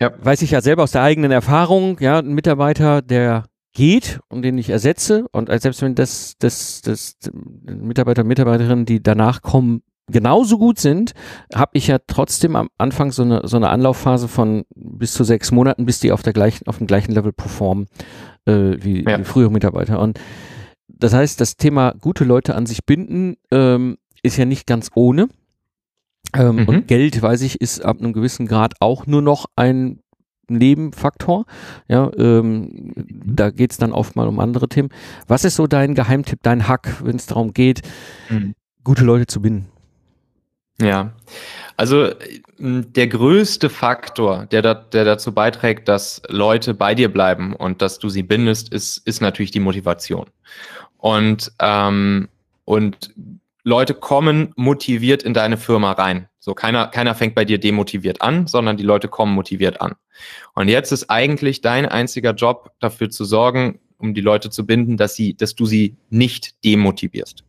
ja. 0.00 0.12
Weiß 0.22 0.42
ich 0.42 0.52
ja 0.52 0.60
selber 0.60 0.84
aus 0.84 0.92
der 0.92 1.02
eigenen 1.02 1.30
Erfahrung, 1.30 1.98
ja, 2.00 2.18
ein 2.18 2.34
Mitarbeiter, 2.34 3.02
der 3.02 3.44
geht 3.72 4.20
und 4.28 4.42
den 4.42 4.58
ich 4.58 4.70
ersetze 4.70 5.26
und 5.30 5.48
selbst 5.60 5.82
wenn 5.82 5.94
das, 5.94 6.34
das, 6.38 6.82
das 6.82 7.16
Mitarbeiter, 7.64 8.24
Mitarbeiterinnen, 8.24 8.84
die 8.84 9.02
danach 9.02 9.42
kommen, 9.42 9.82
genauso 10.10 10.58
gut 10.58 10.78
sind, 10.78 11.12
habe 11.54 11.72
ich 11.74 11.86
ja 11.86 11.98
trotzdem 12.06 12.56
am 12.56 12.68
Anfang 12.78 13.12
so 13.12 13.22
eine, 13.22 13.42
so 13.44 13.56
eine 13.56 13.70
Anlaufphase 13.70 14.28
von 14.28 14.64
bis 14.74 15.12
zu 15.12 15.24
sechs 15.24 15.50
Monaten, 15.50 15.86
bis 15.86 16.00
die 16.00 16.12
auf, 16.12 16.22
der 16.22 16.32
gleichen, 16.32 16.66
auf 16.66 16.78
dem 16.78 16.86
gleichen 16.86 17.12
Level 17.12 17.32
performen 17.32 17.86
äh, 18.46 18.76
wie, 18.80 19.04
ja. 19.04 19.18
wie 19.18 19.24
frühere 19.24 19.50
Mitarbeiter. 19.50 20.00
Und 20.00 20.18
das 20.88 21.14
heißt, 21.14 21.40
das 21.40 21.56
Thema 21.56 21.94
gute 22.00 22.24
Leute 22.24 22.54
an 22.54 22.66
sich 22.66 22.84
binden 22.84 23.36
ähm, 23.50 23.96
ist 24.22 24.36
ja 24.36 24.44
nicht 24.44 24.66
ganz 24.66 24.90
ohne. 24.94 25.28
Ähm, 26.34 26.56
mhm. 26.56 26.68
Und 26.68 26.88
Geld, 26.88 27.20
weiß 27.20 27.42
ich, 27.42 27.60
ist 27.60 27.84
ab 27.84 27.98
einem 28.00 28.12
gewissen 28.12 28.46
Grad 28.46 28.74
auch 28.80 29.06
nur 29.06 29.22
noch 29.22 29.46
ein 29.56 30.00
Nebenfaktor. 30.48 31.46
Ja, 31.88 32.10
ähm, 32.16 32.92
mhm. 32.94 33.36
da 33.36 33.50
geht's 33.50 33.78
dann 33.78 33.92
oft 33.92 34.16
mal 34.16 34.28
um 34.28 34.40
andere 34.40 34.68
Themen. 34.68 34.90
Was 35.26 35.44
ist 35.44 35.56
so 35.56 35.66
dein 35.66 35.94
Geheimtipp, 35.94 36.40
dein 36.42 36.68
Hack, 36.68 37.02
wenn 37.02 37.16
es 37.16 37.26
darum 37.26 37.54
geht, 37.54 37.82
mhm. 38.28 38.54
gute 38.84 39.04
Leute 39.04 39.26
zu 39.26 39.40
binden? 39.40 39.69
Ja, 40.80 41.12
also 41.76 42.10
der 42.58 43.06
größte 43.06 43.70
Faktor, 43.70 44.46
der, 44.46 44.62
da, 44.62 44.74
der 44.74 45.04
dazu 45.04 45.32
beiträgt, 45.32 45.88
dass 45.88 46.22
Leute 46.28 46.74
bei 46.74 46.94
dir 46.94 47.10
bleiben 47.10 47.54
und 47.54 47.80
dass 47.80 47.98
du 47.98 48.08
sie 48.08 48.22
bindest, 48.22 48.72
ist, 48.72 48.98
ist 49.06 49.20
natürlich 49.20 49.50
die 49.50 49.60
Motivation. 49.60 50.26
Und, 50.98 51.52
ähm, 51.58 52.28
und 52.64 53.14
Leute 53.62 53.94
kommen 53.94 54.52
motiviert 54.56 55.22
in 55.22 55.34
deine 55.34 55.56
Firma 55.56 55.92
rein. 55.92 56.28
So 56.38 56.54
keiner, 56.54 56.86
keiner 56.88 57.14
fängt 57.14 57.34
bei 57.34 57.44
dir 57.44 57.58
demotiviert 57.58 58.22
an, 58.22 58.46
sondern 58.46 58.76
die 58.76 58.82
Leute 58.84 59.08
kommen 59.08 59.34
motiviert 59.34 59.80
an. 59.80 59.94
Und 60.54 60.68
jetzt 60.68 60.92
ist 60.92 61.10
eigentlich 61.10 61.60
dein 61.60 61.86
einziger 61.86 62.32
Job, 62.32 62.72
dafür 62.80 63.10
zu 63.10 63.24
sorgen, 63.24 63.80
um 63.98 64.14
die 64.14 64.22
Leute 64.22 64.50
zu 64.50 64.66
binden, 64.66 64.96
dass 64.96 65.14
sie, 65.14 65.34
dass 65.34 65.54
du 65.54 65.66
sie 65.66 65.96
nicht 66.08 66.64
demotivierst. 66.64 67.44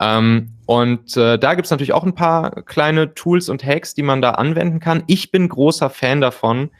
Ähm, 0.00 0.52
und 0.66 1.16
äh, 1.16 1.38
da 1.38 1.54
gibt's 1.54 1.70
natürlich 1.70 1.92
auch 1.92 2.04
ein 2.04 2.14
paar 2.14 2.62
kleine 2.62 3.14
Tools 3.14 3.48
und 3.48 3.64
Hacks, 3.64 3.94
die 3.94 4.02
man 4.02 4.20
da 4.20 4.32
anwenden 4.32 4.80
kann. 4.80 5.04
Ich 5.06 5.30
bin 5.30 5.48
großer 5.48 5.90
Fan 5.90 6.20
davon, 6.20 6.70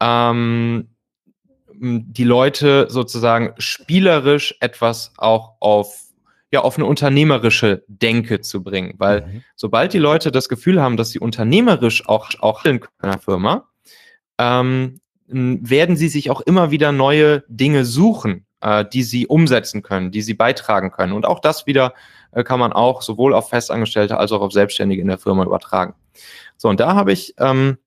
ähm, 0.00 0.88
die 1.82 2.24
Leute 2.24 2.86
sozusagen 2.90 3.54
spielerisch 3.58 4.54
etwas 4.60 5.12
auch 5.16 5.54
auf 5.60 6.10
ja 6.52 6.60
auf 6.62 6.76
eine 6.76 6.86
unternehmerische 6.86 7.84
Denke 7.86 8.40
zu 8.40 8.62
bringen, 8.62 8.94
weil 8.98 9.22
mhm. 9.22 9.44
sobald 9.54 9.92
die 9.92 9.98
Leute 9.98 10.32
das 10.32 10.48
Gefühl 10.48 10.82
haben, 10.82 10.96
dass 10.96 11.10
sie 11.10 11.20
unternehmerisch 11.20 12.08
auch 12.08 12.28
auch 12.40 12.64
in 12.64 12.80
einer 12.98 13.18
Firma, 13.18 13.68
ähm, 14.38 15.00
werden 15.28 15.96
sie 15.96 16.08
sich 16.08 16.28
auch 16.30 16.40
immer 16.40 16.70
wieder 16.72 16.90
neue 16.90 17.44
Dinge 17.46 17.84
suchen, 17.84 18.46
äh, 18.60 18.84
die 18.84 19.04
sie 19.04 19.28
umsetzen 19.28 19.82
können, 19.82 20.10
die 20.10 20.22
sie 20.22 20.34
beitragen 20.34 20.90
können 20.90 21.12
und 21.12 21.24
auch 21.24 21.38
das 21.38 21.66
wieder 21.66 21.94
kann 22.44 22.60
man 22.60 22.72
auch 22.72 23.02
sowohl 23.02 23.34
auf 23.34 23.48
Festangestellte 23.48 24.16
als 24.16 24.32
auch 24.32 24.40
auf 24.40 24.52
Selbstständige 24.52 25.02
in 25.02 25.08
der 25.08 25.18
Firma 25.18 25.44
übertragen. 25.44 25.94
So, 26.56 26.68
und 26.68 26.80
da 26.80 26.94
habe 26.94 27.12
ich, 27.12 27.34
ähm, 27.38 27.78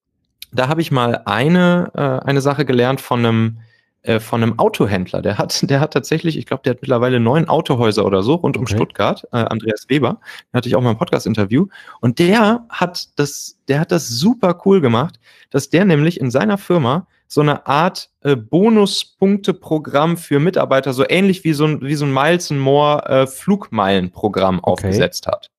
da 0.52 0.68
habe 0.68 0.82
ich 0.82 0.92
mal 0.92 1.22
eine, 1.26 1.92
äh, 1.96 2.28
eine 2.28 2.42
Sache 2.42 2.66
gelernt 2.66 3.02
von 3.02 3.20
einem 3.20 3.60
äh, 4.04 4.20
von 4.20 4.44
einem 4.44 4.60
Autohändler. 4.60 5.22
Der 5.22 5.38
hat, 5.38 5.70
der 5.70 5.80
hat 5.80 5.94
tatsächlich, 5.94 6.38
ich 6.38 6.46
glaube, 6.46 6.64
der 6.64 6.72
hat 6.72 6.82
mittlerweile 6.82 7.20
neun 7.20 7.48
Autohäuser 7.48 8.06
oder 8.06 8.22
so 8.22 8.36
rund 8.36 8.58
um 8.58 8.64
Okay. 8.64 8.76
Stuttgart. 8.76 9.24
Äh, 9.32 9.38
Andreas 9.38 9.86
Weber, 9.88 10.20
den 10.52 10.58
hatte 10.58 10.70
ich 10.70 10.76
auch 10.76 10.82
mal 10.82 10.92
im 10.92 10.98
Podcast-Interview. 10.98 11.68
Und 12.02 12.20
der 12.20 12.66
hat 12.70 13.18
das, 13.18 13.58
der 13.68 13.80
hat 13.80 13.92
das 13.92 14.10
super 14.10 14.62
cool 14.66 14.82
gemacht, 14.82 15.20
dass 15.50 15.70
der 15.70 15.86
nämlich 15.86 16.20
in 16.20 16.32
seiner 16.32 16.58
Firma 16.58 17.08
so 17.28 17.42
eine 17.42 17.66
Art 17.66 18.10
äh, 18.22 18.36
Bonuspunkte-Programm 18.36 20.18
für 20.18 20.40
Mitarbeiter, 20.40 20.94
so 20.94 21.04
ähnlich 21.08 21.44
wie 21.44 21.54
so 21.54 21.66
ein, 21.66 21.82
wie 21.82 21.96
so 21.96 22.06
ein 22.06 22.14
Miles 22.14 22.52
and 22.52 22.60
More 22.60 23.06
äh, 23.08 23.28
Flugmeilen-Programm 23.28 24.64
aufgesetzt 24.64 25.28
hat. 25.28 25.50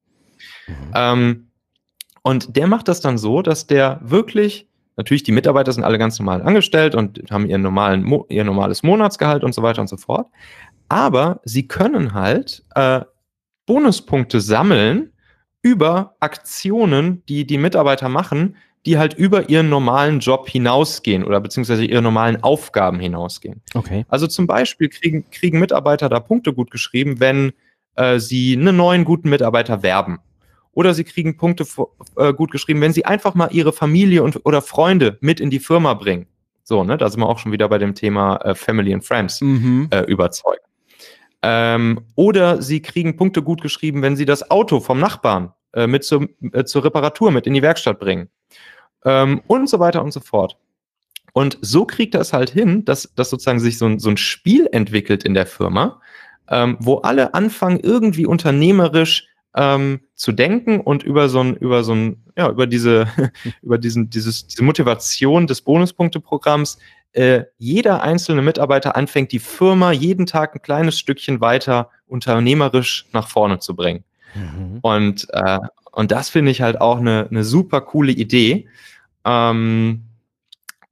Mhm. 0.67 0.75
Ähm, 0.95 1.49
und 2.23 2.57
der 2.57 2.67
macht 2.67 2.89
das 2.89 3.01
dann 3.01 3.19
so, 3.19 3.43
dass 3.43 3.67
der 3.67 4.01
wirklich, 4.03 4.69
natürlich 4.97 5.23
die 5.23 5.33
Mitarbeiter 5.33 5.73
sind 5.73 5.85
alle 5.85 5.99
ganz 5.99 6.19
normal 6.19 6.43
angestellt 6.43 6.95
und 6.95 7.31
haben 7.31 7.47
ihren 7.47 7.63
normalen, 7.63 8.07
ihr 8.29 8.45
normales 8.45 8.83
Monatsgehalt 8.83 9.45
und 9.45 9.55
so 9.55 9.63
weiter 9.63 9.81
und 9.81 9.89
so 9.89 9.97
fort. 9.97 10.29
Aber 10.89 11.41
sie 11.45 11.67
können 11.67 12.15
halt 12.15 12.65
äh, 12.75 13.01
Bonuspunkte 13.67 14.41
sammeln 14.41 15.13
über 15.63 16.17
Aktionen, 16.21 17.23
die 17.29 17.47
die 17.47 17.59
Mitarbeiter 17.59 18.09
machen, 18.09 18.57
die 18.87 18.99
halt 18.99 19.15
über 19.15 19.49
ihren 19.49 19.71
normalen 19.71 20.21
Job 20.21 20.49
hinausgehen 20.49 21.25
oder 21.25 21.41
beziehungsweise 21.41 21.85
ihre 21.85 22.03
normalen 22.03 22.43
Aufgaben 22.43 23.01
hinausgehen. 23.01 23.63
Okay. 23.73 24.05
Also 24.09 24.27
zum 24.27 24.47
Beispiel 24.47 24.91
kriegen, 24.91 25.25
kriegen 25.31 25.59
Mitarbeiter 25.59 26.11
da 26.11 26.21
Punkte 26.21 26.53
gut 26.53 26.71
geschrieben, 26.71 27.19
wenn 27.19 27.53
äh, 27.97 28.19
sie 28.19 28.57
einen 28.57 28.77
neuen 28.77 29.05
guten 29.05 29.31
Mitarbeiter 29.31 29.83
werben. 29.83 30.19
Oder 30.75 30.95
sie 30.95 31.05
kriegen 31.05 31.37
Punkte 31.37 31.67
äh, 32.17 32.33
gut 32.33 32.51
geschrieben, 32.51 32.81
wenn 32.81 32.93
sie 32.93 33.05
einfach 33.05 33.35
mal 33.35 33.49
ihre 33.53 33.73
Familie 33.73 34.23
und, 34.23 34.45
oder 34.45 34.61
Freunde 34.63 35.19
mit 35.21 35.41
in 35.41 35.51
die 35.51 35.61
Firma 35.61 35.95
bringen. 35.95 36.27
So, 36.63 36.83
ne, 36.85 36.97
da 36.97 37.09
sind 37.09 37.21
wir 37.21 37.29
auch 37.29 37.39
schon 37.39 37.53
wieder 37.53 37.69
bei 37.69 37.79
dem 37.79 37.95
Thema 37.95 38.37
äh, 38.39 38.55
Family 38.55 38.93
and 38.93 39.05
Friends 39.05 39.41
Mhm. 39.41 39.89
äh, 39.91 40.01
überzeugen. 40.03 40.63
Ähm, 41.43 42.01
oder 42.15 42.63
sie 42.63 42.81
kriegen 42.81 43.17
Punkte 43.17 43.43
gut 43.43 43.61
geschrieben, 43.61 44.01
wenn 44.01 44.17
sie 44.17 44.25
das 44.25 44.51
Auto 44.51 44.81
vom 44.81 44.99
Nachbarn 44.99 45.53
äh, 45.75 45.87
mit 45.87 46.03
zum, 46.05 46.31
äh, 46.53 46.65
zur 46.65 46.85
Reparatur 46.85 47.31
mit 47.31 47.47
in 47.47 47.53
die 47.53 47.61
Werkstatt 47.63 47.99
bringen. 47.99 48.29
Ähm, 49.05 49.43
und 49.47 49.69
so 49.69 49.79
weiter 49.79 50.03
und 50.03 50.13
so 50.13 50.21
fort. 50.21 50.57
Und 51.35 51.59
so 51.61 51.85
kriegt 51.85 52.15
er 52.15 52.23
es 52.23 52.33
halt 52.33 52.49
hin, 52.49 52.85
dass, 52.87 53.13
dass 53.15 53.29
sozusagen 53.29 53.61
sich 53.61 53.77
so 53.77 53.87
ein, 53.87 53.99
so 53.99 54.09
ein 54.09 54.17
Spiel 54.17 54.69
entwickelt 54.73 55.25
in 55.25 55.35
der 55.35 55.47
Firma, 55.47 56.01
ähm, 56.49 56.77
wo 56.81 56.99
alle 56.99 57.35
anfangen, 57.35 57.81
irgendwie 57.81 58.25
unternehmerisch 58.25 59.27
ähm, 59.55 60.01
zu 60.25 60.33
denken 60.33 60.81
und 60.81 61.03
über 61.03 61.29
so 61.29 61.41
ein, 61.41 61.55
über 61.55 61.85
so 61.85 61.95
ein, 61.95 62.17
ja, 62.37 62.49
über 62.49 62.67
diese, 62.67 63.07
über 63.63 63.77
diesen, 63.79 64.09
dieses, 64.09 64.47
diese 64.47 64.65
Motivation 64.65 65.47
des 65.47 65.61
Bonuspunkteprogramms 65.61 66.79
äh, 67.13 67.45
jeder 67.59 68.03
einzelne 68.03 68.43
Mitarbeiter 68.43 68.97
anfängt, 68.97 69.33
die 69.33 69.39
Firma 69.39 69.93
jeden 69.93 70.27
Tag 70.27 70.55
ein 70.55 70.63
kleines 70.63 70.99
Stückchen 70.99 71.41
weiter 71.41 71.91
unternehmerisch 72.07 73.07
nach 73.13 73.29
vorne 73.29 73.59
zu 73.59 73.77
bringen. 73.77 74.03
Mhm. 74.35 74.79
Und, 74.81 75.29
äh, 75.31 75.59
und 75.93 76.11
das 76.11 76.31
finde 76.31 76.51
ich 76.51 76.63
halt 76.63 76.81
auch 76.81 76.99
eine, 76.99 77.29
eine 77.31 77.45
super 77.45 77.83
coole 77.83 78.11
Idee. 78.11 78.67
Ähm, 79.25 80.05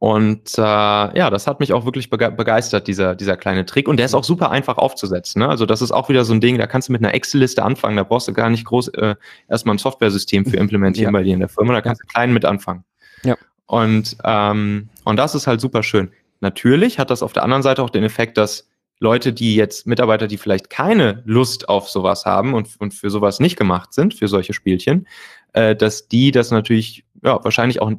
und 0.02 0.58
äh, 0.58 0.60
ja, 0.60 1.30
das 1.30 1.46
hat 1.46 1.60
mich 1.60 1.72
auch 1.72 1.84
wirklich 1.84 2.10
bege 2.10 2.32
begeistert, 2.32 2.88
dieser, 2.88 3.14
dieser 3.14 3.36
kleine 3.36 3.64
Trick. 3.64 3.86
Und 3.86 3.98
der 3.98 4.06
ist 4.06 4.14
auch 4.14 4.24
super 4.24 4.50
einfach 4.50 4.76
aufzusetzen. 4.76 5.38
Ne? 5.38 5.48
Also 5.48 5.64
das 5.64 5.80
ist 5.80 5.92
auch 5.92 6.08
wieder 6.08 6.24
so 6.24 6.32
ein 6.32 6.40
Ding, 6.40 6.58
da 6.58 6.66
kannst 6.66 6.88
du 6.88 6.92
mit 6.92 7.04
einer 7.04 7.14
Excel-Liste 7.14 7.62
anfangen. 7.62 7.96
Da 7.96 8.02
brauchst 8.02 8.26
du 8.26 8.32
gar 8.32 8.50
nicht 8.50 8.64
groß 8.64 8.88
äh, 8.88 9.14
erstmal 9.48 9.76
ein 9.76 9.78
Software-System 9.78 10.44
für 10.44 10.56
implementieren 10.58 11.14
Ja. 11.14 11.16
bei 11.20 11.22
dir 11.22 11.34
in 11.34 11.38
der 11.38 11.48
Firma. 11.48 11.72
Da 11.74 11.82
kannst 11.82 12.02
du 12.02 12.06
klein 12.08 12.32
mit 12.32 12.44
anfangen. 12.44 12.82
Ja. 13.22 13.36
Und, 13.66 14.16
ähm, 14.24 14.88
und 15.04 15.16
das 15.18 15.36
ist 15.36 15.46
halt 15.46 15.60
super 15.60 15.84
schön. 15.84 16.10
Natürlich 16.40 16.98
hat 16.98 17.10
das 17.10 17.22
auf 17.22 17.32
der 17.32 17.44
anderen 17.44 17.62
Seite 17.62 17.80
auch 17.80 17.90
den 17.90 18.02
Effekt, 18.02 18.38
dass 18.38 18.68
Leute, 18.98 19.32
die 19.32 19.54
jetzt 19.54 19.86
Mitarbeiter, 19.86 20.26
die 20.26 20.36
vielleicht 20.36 20.68
keine 20.68 21.22
Lust 21.26 21.68
auf 21.68 21.88
sowas 21.88 22.26
haben 22.26 22.54
und, 22.54 22.70
und 22.80 22.92
für 22.92 23.08
sowas 23.08 23.38
nicht 23.38 23.56
gemacht 23.56 23.92
sind, 23.92 24.14
für 24.14 24.26
solche 24.26 24.52
Spielchen, 24.52 25.06
äh, 25.52 25.76
dass 25.76 26.08
die 26.08 26.32
das 26.32 26.50
natürlich, 26.50 27.04
ja, 27.22 27.38
wahrscheinlich 27.44 27.80
auch, 27.80 27.92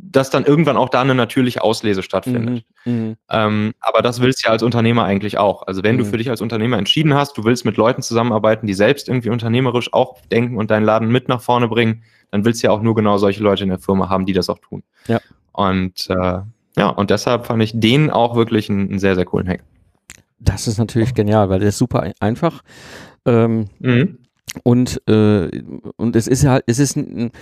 dass 0.00 0.30
dann 0.30 0.44
irgendwann 0.44 0.76
auch 0.76 0.88
da 0.88 1.00
eine 1.02 1.14
natürliche 1.14 1.62
Auslese 1.62 2.02
stattfindet. 2.02 2.64
Mhm. 2.84 2.92
Mhm. 2.92 3.16
Ähm, 3.30 3.72
aber 3.80 4.00
das 4.00 4.20
willst 4.20 4.42
du 4.42 4.46
ja 4.48 4.52
als 4.52 4.62
Unternehmer 4.62 5.04
eigentlich 5.04 5.38
auch. 5.38 5.66
Also 5.66 5.82
wenn 5.82 5.98
du 5.98 6.04
Mhm. 6.04 6.08
für 6.10 6.16
dich 6.18 6.30
als 6.30 6.40
Unternehmer 6.40 6.78
entschieden 6.78 7.14
hast, 7.14 7.36
du 7.36 7.44
willst 7.44 7.64
mit 7.64 7.76
Leuten 7.76 8.00
zusammenarbeiten, 8.02 8.66
die 8.66 8.74
selbst 8.74 9.08
irgendwie 9.08 9.30
unternehmerisch 9.30 9.92
auch 9.92 10.20
denken 10.30 10.56
und 10.56 10.70
deinen 10.70 10.84
Laden 10.84 11.08
mit 11.10 11.28
nach 11.28 11.40
vorne 11.40 11.68
bringen, 11.68 12.02
dann 12.30 12.44
willst 12.44 12.62
du 12.62 12.68
ja 12.68 12.72
auch 12.72 12.80
nur 12.82 12.94
genau 12.94 13.18
solche 13.18 13.42
Leute 13.42 13.64
in 13.64 13.70
der 13.70 13.78
Firma 13.78 14.08
haben, 14.08 14.24
die 14.24 14.32
das 14.32 14.48
auch 14.48 14.58
tun. 14.58 14.82
Ja. 15.08 15.20
Und 15.52 16.08
äh, 16.10 16.38
ja, 16.76 16.88
und 16.90 17.10
deshalb 17.10 17.46
fand 17.46 17.62
ich 17.62 17.72
den 17.74 18.10
auch 18.10 18.36
wirklich 18.36 18.70
einen, 18.70 18.88
einen 18.90 18.98
sehr, 19.00 19.14
sehr 19.16 19.24
coolen 19.24 19.48
Hack. 19.48 19.64
Das 20.38 20.68
ist 20.68 20.78
natürlich 20.78 21.14
genial, 21.14 21.48
weil 21.50 21.58
der 21.58 21.70
ist 21.70 21.78
super 21.78 22.02
ein- 22.02 22.12
einfach. 22.20 22.62
Ähm, 23.26 23.66
Mhm. 23.80 24.18
und, 24.62 25.02
äh, 25.08 25.50
und 25.96 26.14
es 26.14 26.28
ist 26.28 26.46
halt, 26.46 26.62
es 26.68 26.78
ist 26.78 26.96
ein, 26.96 27.32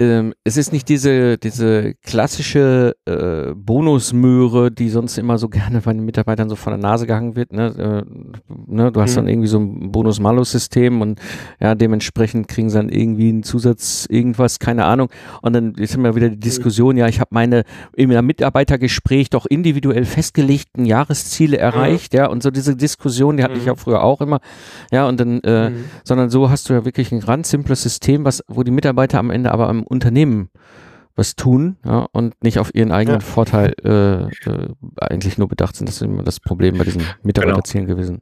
ähm, 0.00 0.34
es 0.42 0.56
ist 0.56 0.72
nicht 0.72 0.88
diese, 0.88 1.38
diese 1.38 1.94
klassische 2.02 2.96
äh, 3.06 3.54
Bonusmöhre, 3.54 4.70
die 4.72 4.88
sonst 4.88 5.18
immer 5.18 5.38
so 5.38 5.48
gerne 5.50 5.80
bei 5.82 5.92
den 5.92 6.04
Mitarbeitern 6.04 6.48
so 6.48 6.56
von 6.56 6.72
der 6.72 6.80
Nase 6.80 7.06
gehangen 7.06 7.36
wird. 7.36 7.52
Ne? 7.52 8.04
Äh, 8.06 8.74
ne? 8.74 8.90
Du 8.90 9.00
hast 9.00 9.12
Mhm. 9.12 9.16
dann 9.16 9.28
irgendwie 9.28 9.46
so 9.48 9.58
ein 9.58 9.92
Bonus-Malus-System 9.92 11.00
und 11.00 11.20
ja, 11.60 11.74
dementsprechend 11.74 12.48
kriegen 12.48 12.70
sie 12.70 12.76
dann 12.76 12.88
irgendwie 12.88 13.28
einen 13.28 13.42
Zusatz, 13.44 14.06
irgendwas, 14.10 14.58
keine 14.58 14.84
Ahnung. 14.84 15.08
Und 15.42 15.52
dann 15.52 15.74
ist 15.74 15.94
immer 15.94 16.16
wieder 16.16 16.28
die 16.28 16.40
Diskussion, 16.40 16.96
ja, 16.96 17.06
ich 17.06 17.20
habe 17.20 17.30
meine 17.32 17.62
im 17.94 18.10
Mitarbeitergespräch 18.26 19.30
doch 19.30 19.46
individuell 19.46 20.04
festgelegten 20.04 20.84
Jahresziele 20.86 21.56
erreicht, 21.58 22.14
ja, 22.14 22.26
und 22.28 22.42
so 22.42 22.50
diese 22.50 22.76
Diskussion, 22.76 23.36
die 23.36 23.44
hatte 23.44 23.54
ich 23.54 23.62
Mhm. 23.62 23.66
ja 23.68 23.74
früher 23.76 24.02
auch 24.02 24.20
immer, 24.20 24.40
ja, 24.90 25.06
und 25.06 25.20
dann, 25.20 25.40
äh, 25.42 25.70
Mhm. 25.70 25.84
sondern 26.04 26.30
so 26.30 26.50
hast 26.50 26.68
du 26.68 26.74
ja 26.74 26.84
wirklich 26.84 27.12
ein 27.12 27.20
ganz 27.20 27.50
simples 27.50 27.82
System, 27.82 28.24
was, 28.24 28.42
wo 28.48 28.62
die 28.64 28.70
Mitarbeiter 28.72 29.18
am 29.18 29.30
Ende 29.30 29.52
aber 29.52 29.83
Unternehmen 29.84 30.50
was 31.16 31.36
tun, 31.36 31.76
ja, 31.84 32.08
und 32.12 32.42
nicht 32.42 32.58
auf 32.58 32.74
ihren 32.74 32.90
eigenen 32.90 33.20
Ja. 33.20 33.24
Vorteil 33.26 33.74
äh, 33.84 34.24
äh, 34.24 34.68
eigentlich 35.00 35.38
nur 35.38 35.46
bedacht 35.46 35.76
sind. 35.76 35.88
Das 35.88 35.96
ist 35.96 36.02
immer 36.02 36.24
das 36.24 36.40
Problem 36.40 36.76
bei 36.76 36.84
diesen 36.84 37.02
Mitarbeiterzielen 37.22 37.86
gewesen. 37.86 38.20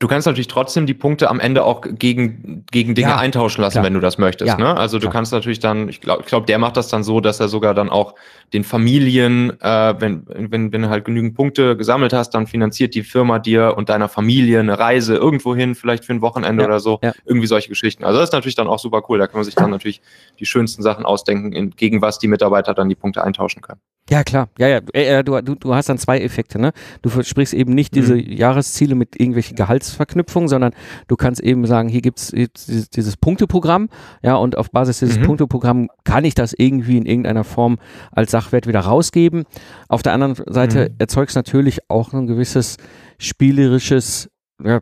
Du 0.00 0.08
kannst 0.08 0.26
natürlich 0.26 0.48
trotzdem 0.48 0.86
die 0.86 0.94
Punkte 0.94 1.28
am 1.28 1.40
Ende 1.40 1.62
auch 1.62 1.82
gegen, 1.82 2.64
gegen 2.72 2.94
Dinge 2.94 3.10
Ja, 3.10 3.16
eintauschen 3.18 3.60
lassen, 3.60 3.74
klar. 3.74 3.84
wenn 3.84 3.92
du 3.92 4.00
das 4.00 4.16
möchtest. 4.16 4.48
Ja, 4.48 4.56
ne? 4.56 4.74
Also 4.74 4.96
du 4.98 5.02
klar. 5.02 5.12
kannst 5.12 5.30
natürlich 5.30 5.58
dann, 5.60 5.90
ich 5.90 6.00
glaube, 6.00 6.22
ich 6.22 6.26
glaub, 6.28 6.46
der 6.46 6.58
macht 6.58 6.78
das 6.78 6.88
dann 6.88 7.04
so, 7.04 7.20
dass 7.20 7.38
er 7.38 7.48
sogar 7.48 7.74
dann 7.74 7.90
auch 7.90 8.14
den 8.54 8.64
Familien, 8.64 9.60
äh, 9.60 9.94
wenn, 10.00 10.22
wenn, 10.26 10.72
wenn 10.72 10.80
du 10.82 10.88
halt 10.88 11.04
genügend 11.04 11.34
Punkte 11.34 11.76
gesammelt 11.76 12.14
hast, 12.14 12.30
dann 12.30 12.46
finanziert 12.46 12.94
die 12.94 13.02
Firma 13.02 13.38
dir 13.38 13.74
und 13.76 13.90
deiner 13.90 14.08
Familie 14.08 14.60
eine 14.60 14.78
Reise 14.78 15.16
irgendwo 15.16 15.54
hin, 15.54 15.74
vielleicht 15.74 16.06
für 16.06 16.14
ein 16.14 16.22
Wochenende 16.22 16.62
Ja, 16.62 16.68
oder 16.68 16.80
so. 16.80 16.98
Irgendwie 17.26 17.46
solche 17.46 17.68
Geschichten. 17.68 18.02
Also 18.02 18.20
das 18.20 18.30
ist 18.30 18.32
natürlich 18.32 18.54
dann 18.56 18.68
auch 18.68 18.78
super 18.78 19.02
cool. 19.10 19.18
Da 19.18 19.26
kann 19.26 19.36
man 19.36 19.44
sich 19.44 19.54
dann 19.54 19.68
natürlich 19.70 20.00
die 20.38 20.46
schönsten 20.46 20.82
Sachen 20.82 21.04
ausdenken, 21.04 21.72
gegen 21.76 22.00
was 22.00 22.18
die 22.18 22.26
Mitarbeiter 22.28 22.72
dann 22.72 22.88
die 22.88 22.94
Punkte 22.94 23.22
eintauschen 23.22 23.60
können. 23.60 23.80
Ja, 24.08 24.24
klar. 24.24 24.48
Ja, 24.58 24.66
ja. 24.66 24.80
Äh, 24.92 25.18
äh, 25.18 25.22
du, 25.24 25.40
du, 25.42 25.54
du 25.54 25.74
hast 25.74 25.88
dann 25.88 25.98
zwei 25.98 26.18
Effekte, 26.20 26.58
ne? 26.58 26.72
Du 27.02 27.10
versprichst 27.10 27.54
eben 27.54 27.74
nicht 27.74 27.94
diese 27.94 28.14
Mhm. 28.14 28.32
Jahresziele 28.32 28.94
mit 28.96 29.20
irgendwelchen 29.20 29.54
Gehaltsverknüpfungen, 29.90 30.48
sondern 30.48 30.72
du 31.08 31.16
kannst 31.16 31.40
eben 31.40 31.66
sagen, 31.66 31.88
hier 31.88 32.00
gibt's 32.02 32.32
jetzt 32.34 32.68
dieses, 32.68 32.90
dieses 32.90 33.16
Punkteprogramm, 33.16 33.88
ja, 34.22 34.36
und 34.36 34.56
auf 34.56 34.70
Basis 34.70 35.00
dieses 35.00 35.18
Mhm. 35.18 35.22
Punkteprogramms 35.22 35.88
kann 36.04 36.24
ich 36.24 36.34
das 36.34 36.52
irgendwie 36.56 36.96
in 36.96 37.06
irgendeiner 37.06 37.44
Form 37.44 37.78
als 38.12 38.30
Sachwert 38.30 38.66
wieder 38.66 38.80
rausgeben. 38.80 39.44
Auf 39.88 40.02
der 40.02 40.12
anderen 40.12 40.34
Seite 40.46 40.88
Mhm. 40.90 40.94
erzeugst 40.98 41.36
natürlich 41.36 41.80
auch 41.88 42.12
ein 42.12 42.26
gewisses 42.26 42.76
spielerisches 43.18 44.28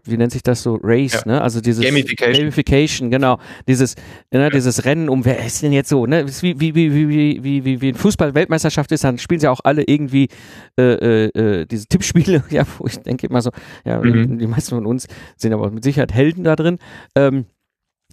wie 0.04 0.16
nennt 0.16 0.32
sich 0.32 0.42
das 0.42 0.62
so? 0.62 0.78
Race, 0.82 1.12
Ja. 1.24 1.32
ne? 1.32 1.40
Also 1.42 1.60
dieses 1.60 1.84
Gamification. 1.84 2.34
Gamification, 2.34 3.10
genau. 3.10 3.38
Dieses, 3.66 3.94
ne, 4.32 4.50
dieses 4.50 4.84
Rennen 4.84 5.08
um 5.08 5.24
wer 5.24 5.44
ist 5.44 5.62
denn 5.62 5.72
jetzt 5.72 5.88
so, 5.88 6.06
ne? 6.06 6.26
Wie, 6.40 6.58
wie, 6.60 6.74
wie, 6.74 6.92
wie, 6.94 7.42
wie, 7.44 7.64
wie, 7.64 7.80
wie, 7.80 7.88
ein 7.88 7.94
Fußball-Weltmeisterschaft 7.94 8.90
ist, 8.92 9.04
dann 9.04 9.18
spielen 9.18 9.40
sie 9.40 9.48
auch 9.48 9.60
alle 9.64 9.82
irgendwie 9.84 10.28
äh, 10.78 10.82
äh, 11.26 11.60
äh, 11.60 11.66
diese 11.66 11.86
Tippspiele, 11.86 12.44
ja, 12.50 12.64
wo 12.78 12.86
ich 12.86 12.98
denke 12.98 13.26
immer 13.26 13.42
so, 13.42 13.50
ja, 13.84 13.98
Mhm. 13.98 14.38
die 14.38 14.46
meisten 14.46 14.74
von 14.74 14.86
uns 14.86 15.06
sind 15.36 15.52
aber 15.52 15.70
mit 15.70 15.84
Sicherheit 15.84 16.12
Helden 16.14 16.44
da 16.44 16.56
drin. 16.56 16.78
Ähm, 17.14 17.46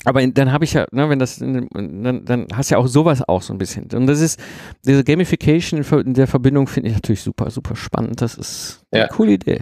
aber 0.04 0.22
in, 0.22 0.34
dann 0.34 0.52
habe 0.52 0.66
ich 0.66 0.74
ja, 0.74 0.86
ne, 0.92 1.10
wenn 1.10 1.20
das, 1.20 1.40
in, 1.40 1.70
dann, 1.74 2.26
dann 2.26 2.48
hast 2.54 2.70
du 2.70 2.76
ja 2.76 2.80
auch 2.80 2.88
sowas 2.88 3.24
auch 3.28 3.42
so 3.42 3.54
ein 3.54 3.58
bisschen. 3.58 3.88
Und 3.94 4.08
das 4.08 4.20
ist, 4.20 4.38
diese 4.86 5.04
Gamification 5.06 5.82
in 5.82 6.00
in 6.08 6.14
der 6.16 6.28
Verbindung 6.28 6.68
finde 6.68 6.90
ich 6.90 6.96
natürlich 6.96 7.22
super, 7.22 7.50
super 7.50 7.76
spannend. 7.78 8.22
Das 8.22 8.36
ist 8.36 8.84
eine 8.92 9.04
Ja. 9.04 9.08
coole 9.08 9.32
Idee. 9.34 9.62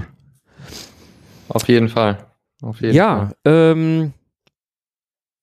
Auf 1.50 1.68
jeden 1.68 1.90
Fall. 1.90 2.26
Auf 2.62 2.82
jeden 2.82 2.96
Ja, 2.96 3.32
ähm, 3.46 4.14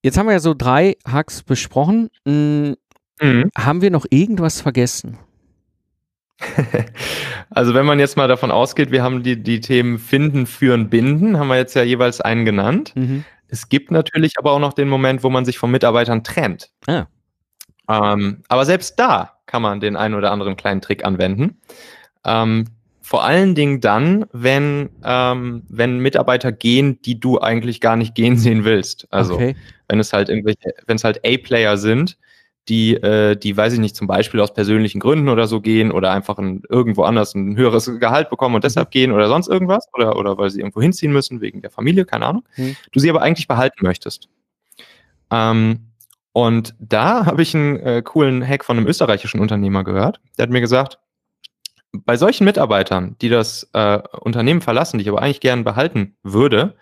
jetzt 0.03 0.17
haben 0.19 0.27
wir 0.27 0.33
ja 0.33 0.41
so 0.41 0.55
drei 0.55 0.97
Hacks 1.07 1.43
besprochen. 1.43 2.11
Hm, 2.27 2.77
Fall. 3.21 3.35
Mhm. 3.35 3.51
haben 3.57 3.83
wir 3.83 3.91
noch 3.91 4.07
irgendwas 4.11 4.61
vergessen? 4.61 5.19
Also 7.53 7.75
wenn 7.75 7.85
man 7.85 7.99
jetzt 7.99 8.17
mal 8.17 8.29
davon 8.29 8.53
ausgeht, 8.53 8.93
wir 8.93 9.03
haben 9.03 9.25
die, 9.25 9.43
die 9.43 9.61
Themen 9.61 9.99
Finden, 9.99 10.47
Führen, 10.47 10.89
Binden, 10.89 11.37
haben 11.37 11.49
wir 11.49 11.57
jetzt 11.57 11.75
ja 11.75 11.83
jeweils 11.83 12.21
einen 12.21 12.45
genannt. 12.45 12.93
Mhm. 12.95 13.25
Es 13.49 13.69
gibt 13.69 13.91
natürlich 13.91 14.39
aber 14.39 14.53
auch 14.53 14.61
noch 14.61 14.73
den 14.73 14.89
Moment, 14.89 15.25
wo 15.25 15.31
man 15.31 15.45
sich 15.45 15.59
von 15.59 15.73
Mitarbeitern 15.73 16.23
trennt. 16.23 16.71
Ah. 16.87 17.07
Ähm, 17.89 18.45
aber 18.47 18.65
selbst 18.65 19.01
da 19.01 19.41
kann 19.47 19.63
man 19.63 19.81
den 19.81 19.97
einen 19.97 20.15
oder 20.15 20.31
anderen 20.31 20.57
kleinen 20.57 20.81
Trick 20.81 21.05
anwenden. 21.05 21.61
Ähm, 22.25 22.67
vor 23.11 23.25
allen 23.25 23.57
Dingen 23.57 23.81
dann, 23.81 24.25
wenn, 24.31 24.89
ähm, 25.03 25.65
wenn 25.69 25.99
Mitarbeiter 25.99 26.53
gehen, 26.53 27.03
die 27.03 27.19
du 27.19 27.41
eigentlich 27.41 27.81
gar 27.81 27.97
nicht 27.97 28.15
gehen 28.15 28.39
sehen 28.39 28.65
willst. 28.65 29.09
Also 29.11 29.35
okay. 29.35 29.57
wenn 29.89 29.99
es 29.99 30.13
halt 30.13 30.29
irgendwelche, 30.29 30.75
wenn 30.87 30.95
es 30.95 31.03
halt 31.03 31.19
A-Player 31.27 31.77
sind, 31.77 32.19
die, 32.69 32.95
äh, 32.95 33.35
die, 33.35 33.57
weiß 33.57 33.73
ich 33.73 33.81
nicht, 33.81 33.97
zum 33.97 34.07
Beispiel 34.07 34.39
aus 34.39 34.55
persönlichen 34.55 35.01
Gründen 35.01 35.29
oder 35.29 35.49
so 35.49 35.61
gehen 35.61 35.91
oder 35.91 36.13
einfach 36.13 36.39
ein, 36.39 36.63
irgendwo 36.69 37.03
anders 37.03 37.35
ein 37.35 37.57
höheres 37.57 37.91
Gehalt 37.99 38.31
bekommen 38.31 38.55
und 38.55 38.63
deshalb 38.63 38.91
mhm. 38.91 38.93
gehen 38.93 39.11
oder 39.11 39.27
sonst 39.27 39.49
irgendwas 39.49 39.89
oder, 39.93 40.17
oder 40.17 40.39
weil 40.39 40.51
sie 40.51 40.61
irgendwo 40.61 40.81
hinziehen 40.81 41.13
müssen 41.13 41.41
wegen 41.41 41.63
der 41.63 41.71
Familie, 41.71 42.05
keine 42.05 42.27
Ahnung. 42.27 42.45
Mhm. 42.57 42.77
Du 42.93 43.01
sie 43.01 43.11
aber 43.11 43.23
eigentlich 43.23 43.49
behalten 43.49 43.85
möchtest. 43.85 44.29
Ähm, 45.33 45.81
und 46.31 46.77
da 46.79 47.27
habe 47.27 47.43
ich 47.43 47.57
einen 47.57 47.77
äh, 47.81 48.03
coolen 48.05 48.47
Hack 48.47 48.65
von 48.65 48.77
einem 48.77 48.87
österreichischen 48.87 49.41
Unternehmer 49.41 49.83
gehört. 49.83 50.21
Der 50.39 50.45
hat 50.45 50.51
mir 50.51 50.61
gesagt, 50.61 51.01
bei 51.93 52.17
solchen 52.17 52.45
Mitarbeitern, 52.45 53.17
die 53.21 53.29
das 53.29 53.69
äh, 53.73 53.99
Unternehmen 54.21 54.61
verlassen, 54.61 54.99
die 54.99 55.03
ich 55.03 55.09
aber 55.09 55.23
eigentlich 55.23 55.41
gern 55.41 55.65
behalten 55.65 56.17
würde, 56.23 56.77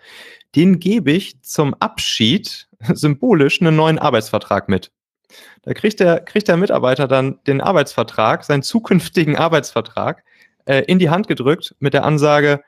den 0.55 0.79
gebe 0.79 1.11
ich 1.11 1.41
zum 1.41 1.73
Abschied 1.75 2.67
symbolisch 2.93 3.61
einen 3.61 3.75
neuen 3.75 3.99
Arbeitsvertrag 3.99 4.69
mit. 4.69 4.91
Da 5.63 5.73
kriegt 5.73 5.99
der, 5.99 6.21
kriegt 6.21 6.47
der 6.47 6.57
Mitarbeiter 6.57 7.07
dann 7.07 7.39
den 7.45 7.61
Arbeitsvertrag, 7.61 8.43
seinen 8.43 8.63
zukünftigen 8.63 9.35
Arbeitsvertrag, 9.35 10.23
äh, 10.65 10.81
in 10.81 10.99
die 10.99 11.09
Hand 11.09 11.27
gedrückt 11.27 11.75
mit 11.79 11.93
der 11.93 12.03
Ansage, 12.03 12.63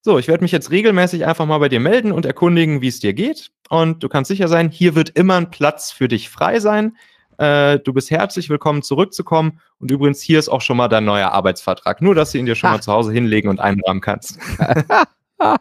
so, 0.00 0.18
ich 0.18 0.28
werde 0.28 0.42
mich 0.42 0.52
jetzt 0.52 0.70
regelmäßig 0.70 1.26
einfach 1.26 1.44
mal 1.44 1.58
bei 1.58 1.68
dir 1.68 1.80
melden 1.80 2.12
und 2.12 2.24
erkundigen, 2.24 2.80
wie 2.80 2.88
es 2.88 3.00
dir 3.00 3.14
geht. 3.14 3.50
Und 3.68 4.02
du 4.02 4.08
kannst 4.08 4.28
sicher 4.28 4.48
sein, 4.48 4.70
hier 4.70 4.94
wird 4.94 5.10
immer 5.10 5.36
ein 5.36 5.50
Platz 5.50 5.90
für 5.90 6.06
dich 6.06 6.30
frei 6.30 6.60
sein. 6.60 6.96
Äh, 7.38 7.78
du 7.78 7.92
bist 7.92 8.10
herzlich 8.10 8.50
willkommen, 8.50 8.82
zurückzukommen. 8.82 9.60
Und 9.78 9.90
übrigens, 9.90 10.20
hier 10.20 10.38
ist 10.38 10.48
auch 10.48 10.60
schon 10.60 10.76
mal 10.76 10.88
dein 10.88 11.04
neuer 11.04 11.30
Arbeitsvertrag. 11.30 12.02
Nur, 12.02 12.14
dass 12.14 12.32
du 12.32 12.38
ihn 12.38 12.46
dir 12.46 12.56
schon 12.56 12.70
ha. 12.70 12.76
mal 12.76 12.82
zu 12.82 12.92
Hause 12.92 13.12
hinlegen 13.12 13.48
und 13.48 13.60
einrahmen 13.60 14.00
kannst. 14.00 14.38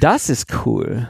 das 0.00 0.28
ist 0.28 0.46
cool. 0.66 1.08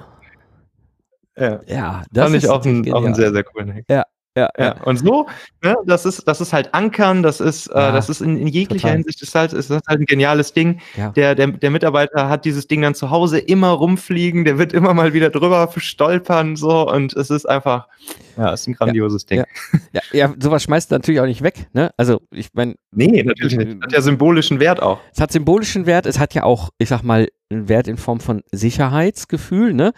Ja, 1.37 1.61
ja 1.67 2.03
das 2.11 2.25
fand 2.25 2.37
ich 2.37 2.49
auch, 2.49 2.65
ein, 2.65 2.93
auch 2.93 3.05
einen 3.05 3.15
sehr, 3.15 3.33
sehr 3.33 3.45
coolen 3.45 3.75
Hack. 3.75 3.85
Ja, 3.89 4.05
ja, 4.39 4.49
ja. 4.59 4.83
Und 4.85 4.99
so, 4.99 5.27
ne, 5.63 5.77
das 5.87 6.05
ist, 6.07 6.27
das 6.29 6.41
ist 6.41 6.53
halt 6.53 6.75
Ankern, 6.75 7.23
das 7.23 7.41
ist, 7.41 7.67
äh, 7.69 7.79
ja, 7.79 7.93
das 7.93 8.09
ist 8.09 8.21
in, 8.21 8.39
in 8.39 8.47
jeglicher 8.47 8.83
total. 8.89 8.97
Hinsicht 8.97 9.23
ist 9.23 9.35
halt, 9.35 9.53
ist 9.53 9.71
halt 9.71 9.83
ein 9.89 10.05
geniales 10.05 10.53
Ding. 10.53 10.81
Ja. 10.97 11.11
Der, 11.11 11.35
der, 11.35 11.49
der 11.49 11.71
Mitarbeiter 11.71 12.29
hat 12.29 12.45
dieses 12.45 12.67
Ding 12.67 12.83
dann 12.83 12.95
zu 12.95 13.11
Hause 13.11 13.39
immer 13.39 13.71
rumfliegen, 13.71 14.45
der 14.45 14.59
wird 14.59 14.73
immer 14.73 14.95
mal 14.95 15.13
wieder 15.13 15.31
drüber 15.31 15.69
stolpern, 15.77 16.57
so, 16.57 16.89
und 16.89 17.15
es 17.15 17.31
ist 17.31 17.49
einfach, 17.49 17.89
ja, 18.37 18.53
es 18.53 18.63
ist 18.63 18.67
ein 18.69 18.75
grandioses 18.75 19.27
Ding. 19.27 19.45
Ja, 19.93 20.01
ja, 20.13 20.35
sowas 20.41 20.63
schmeißt 20.63 20.91
du 20.91 20.95
natürlich 20.95 21.21
auch 21.21 21.27
nicht 21.27 21.43
weg, 21.43 21.67
ne? 21.73 21.91
Also, 21.97 22.21
ich 22.31 22.49
meine. 22.53 22.77
Nee, 22.93 23.23
natürlich 23.23 23.57
nicht. 23.57 23.83
Hat 23.83 23.93
ja 23.93 24.01
symbolischen 24.01 24.61
Wert 24.61 24.81
auch. 24.81 25.01
Es 25.13 25.21
hat 25.21 25.33
symbolischen 25.33 25.87
Wert, 25.87 26.07
es 26.07 26.19
hat 26.19 26.35
ja 26.35 26.45
auch, 26.45 26.71
ich 26.79 26.89
sag 26.89 27.03
mal, 27.03 27.29
einen 27.51 27.69
Wert 27.69 27.89
in 27.89 27.97
Form 27.97 28.21
von 28.21 28.43
Sicherheitsgefühl, 28.53 29.75
ne? 29.75 29.93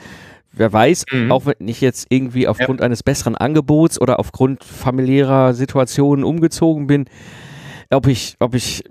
Wer 0.52 0.72
weiß, 0.72 1.04
mhm. 1.10 1.32
auch 1.32 1.46
wenn 1.46 1.68
ich 1.68 1.80
jetzt 1.80 2.06
irgendwie 2.10 2.48
aufgrund 2.48 2.80
ja. 2.80 2.86
eines 2.86 3.02
besseren 3.02 3.36
Angebots 3.36 4.00
oder 4.00 4.18
aufgrund 4.18 4.64
familiärer 4.64 5.54
Situationen 5.54 6.24
umgezogen 6.24 6.86
bin, 6.86 7.06
ob 7.92 8.06
ich, 8.06 8.36
ob 8.38 8.54
ich, 8.54 8.84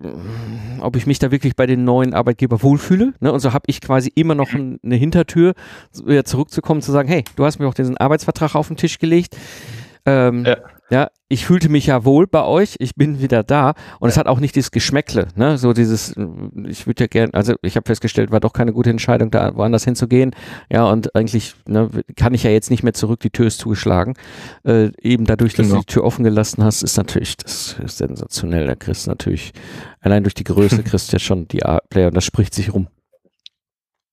ob 0.81 0.95
ich 0.95 1.07
mich 1.07 1.19
da 1.19 1.31
wirklich 1.31 1.55
bei 1.55 1.65
den 1.65 1.85
neuen 1.85 2.13
Arbeitgeber 2.13 2.61
wohlfühle. 2.61 3.13
Ne? 3.21 3.31
Und 3.31 3.39
so 3.39 3.53
habe 3.53 3.63
ich 3.67 3.79
quasi 3.79 4.11
immer 4.13 4.35
noch 4.35 4.53
ein, 4.53 4.79
eine 4.83 4.95
Hintertür, 4.95 5.53
wieder 6.03 6.25
zurückzukommen, 6.25 6.81
zu 6.81 6.91
sagen, 6.91 7.07
hey, 7.07 7.23
du 7.35 7.45
hast 7.45 7.59
mir 7.59 7.67
auch 7.67 7.73
diesen 7.73 7.97
Arbeitsvertrag 7.97 8.55
auf 8.55 8.67
den 8.67 8.75
Tisch 8.75 8.99
gelegt. 8.99 9.37
Ähm, 10.05 10.45
ja. 10.45 10.57
Ja, 10.91 11.11
ich 11.27 11.45
fühlte 11.45 11.69
mich 11.69 11.85
ja 11.85 12.03
wohl 12.03 12.25
bei 12.25 12.43
euch, 12.43 12.75
ich 12.79 12.95
bin 12.95 13.21
wieder 13.21 13.43
da 13.43 13.73
und 13.99 14.09
es 14.09 14.17
hat 14.17 14.25
auch 14.25 14.39
nicht 14.39 14.55
dieses 14.55 14.71
Geschmäckle, 14.71 15.27
ne, 15.35 15.59
so 15.59 15.73
dieses, 15.73 16.15
ich 16.67 16.87
würde 16.87 17.03
ja 17.03 17.07
gerne, 17.07 17.33
also 17.35 17.53
ich 17.61 17.75
habe 17.75 17.85
festgestellt, 17.85 18.31
war 18.31 18.39
doch 18.39 18.53
keine 18.53 18.73
gute 18.73 18.89
Entscheidung, 18.89 19.29
da 19.29 19.55
woanders 19.55 19.83
hinzugehen, 19.83 20.35
ja 20.71 20.85
und 20.85 21.15
eigentlich 21.15 21.53
ne, 21.67 21.89
kann 22.15 22.33
ich 22.33 22.41
ja 22.41 22.49
jetzt 22.49 22.71
nicht 22.71 22.81
mehr 22.81 22.93
zurück, 22.93 23.19
die 23.19 23.29
Tür 23.29 23.45
ist 23.45 23.59
zugeschlagen, 23.59 24.15
äh, 24.65 24.89
eben 25.03 25.25
dadurch, 25.25 25.53
dass 25.53 25.67
genau. 25.67 25.79
du 25.79 25.85
die 25.85 25.93
Tür 25.93 26.03
offen 26.03 26.23
gelassen 26.23 26.63
hast, 26.63 26.81
ist 26.81 26.97
natürlich, 26.97 27.37
das 27.37 27.75
ist 27.83 27.99
sensationell, 27.99 28.65
da 28.65 28.73
kriegst 28.73 29.05
du 29.05 29.11
natürlich, 29.11 29.51
allein 29.99 30.23
durch 30.23 30.33
die 30.33 30.45
Größe 30.45 30.81
kriegst 30.83 31.11
du 31.11 31.17
ja 31.17 31.19
schon 31.19 31.47
die 31.47 31.63
A-Player 31.63 32.07
und 32.07 32.15
das 32.15 32.25
spricht 32.25 32.55
sich 32.55 32.73
rum. 32.73 32.87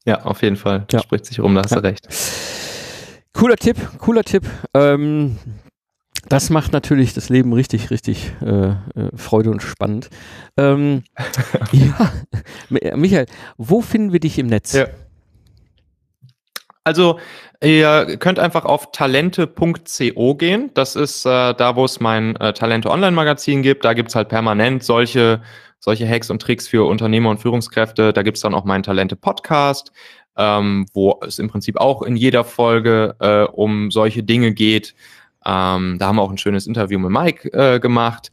Ja, 0.04 0.22
auf 0.24 0.42
jeden 0.42 0.56
Fall, 0.56 0.84
das 0.88 1.00
ja. 1.00 1.02
spricht 1.04 1.24
sich 1.24 1.40
rum, 1.40 1.54
da 1.54 1.62
hast 1.62 1.70
ja. 1.70 1.80
du 1.80 1.88
recht. 1.88 2.06
Cooler 3.32 3.56
Tipp, 3.56 3.76
cooler 3.98 4.24
Tipp. 4.24 4.44
Ähm, 4.74 5.36
das 6.28 6.50
macht 6.50 6.72
natürlich 6.72 7.14
das 7.14 7.28
Leben 7.28 7.52
richtig, 7.52 7.90
richtig 7.90 8.32
äh, 8.42 8.68
äh, 8.68 8.74
Freude 9.14 9.50
und 9.50 9.62
spannend. 9.62 10.10
Ähm, 10.56 11.04
ja, 11.72 12.12
Michael, 12.96 13.26
wo 13.56 13.80
finden 13.80 14.12
wir 14.12 14.20
dich 14.20 14.38
im 14.38 14.46
Netz? 14.46 14.72
Ja. 14.72 14.86
Also 16.84 17.18
ihr 17.62 18.16
könnt 18.18 18.38
einfach 18.38 18.64
auf 18.64 18.92
talente.co 18.92 20.34
gehen. 20.36 20.70
Das 20.74 20.94
ist 20.94 21.26
äh, 21.26 21.54
da, 21.54 21.74
wo 21.74 21.84
es 21.84 21.98
mein 21.98 22.36
äh, 22.36 22.52
Talente 22.52 22.90
Online-Magazin 22.90 23.62
gibt. 23.62 23.84
Da 23.84 23.92
gibt's 23.92 24.14
halt 24.14 24.28
permanent 24.28 24.84
solche, 24.84 25.42
solche 25.80 26.08
Hacks 26.08 26.30
und 26.30 26.40
Tricks 26.40 26.68
für 26.68 26.88
Unternehmer 26.88 27.30
und 27.30 27.38
Führungskräfte. 27.38 28.12
Da 28.12 28.22
gibt's 28.22 28.40
dann 28.40 28.54
auch 28.54 28.64
meinen 28.64 28.84
Talente-Podcast, 28.84 29.90
ähm, 30.36 30.86
wo 30.94 31.18
es 31.26 31.40
im 31.40 31.48
Prinzip 31.48 31.76
auch 31.76 32.02
in 32.02 32.14
jeder 32.14 32.44
Folge 32.44 33.16
äh, 33.18 33.42
um 33.42 33.90
solche 33.90 34.22
Dinge 34.22 34.52
geht. 34.52 34.94
Ähm, 35.46 35.96
da 35.98 36.08
haben 36.08 36.16
wir 36.16 36.22
auch 36.22 36.30
ein 36.30 36.38
schönes 36.38 36.66
Interview 36.66 36.98
mit 36.98 37.10
Mike 37.10 37.52
äh, 37.52 37.78
gemacht. 37.78 38.30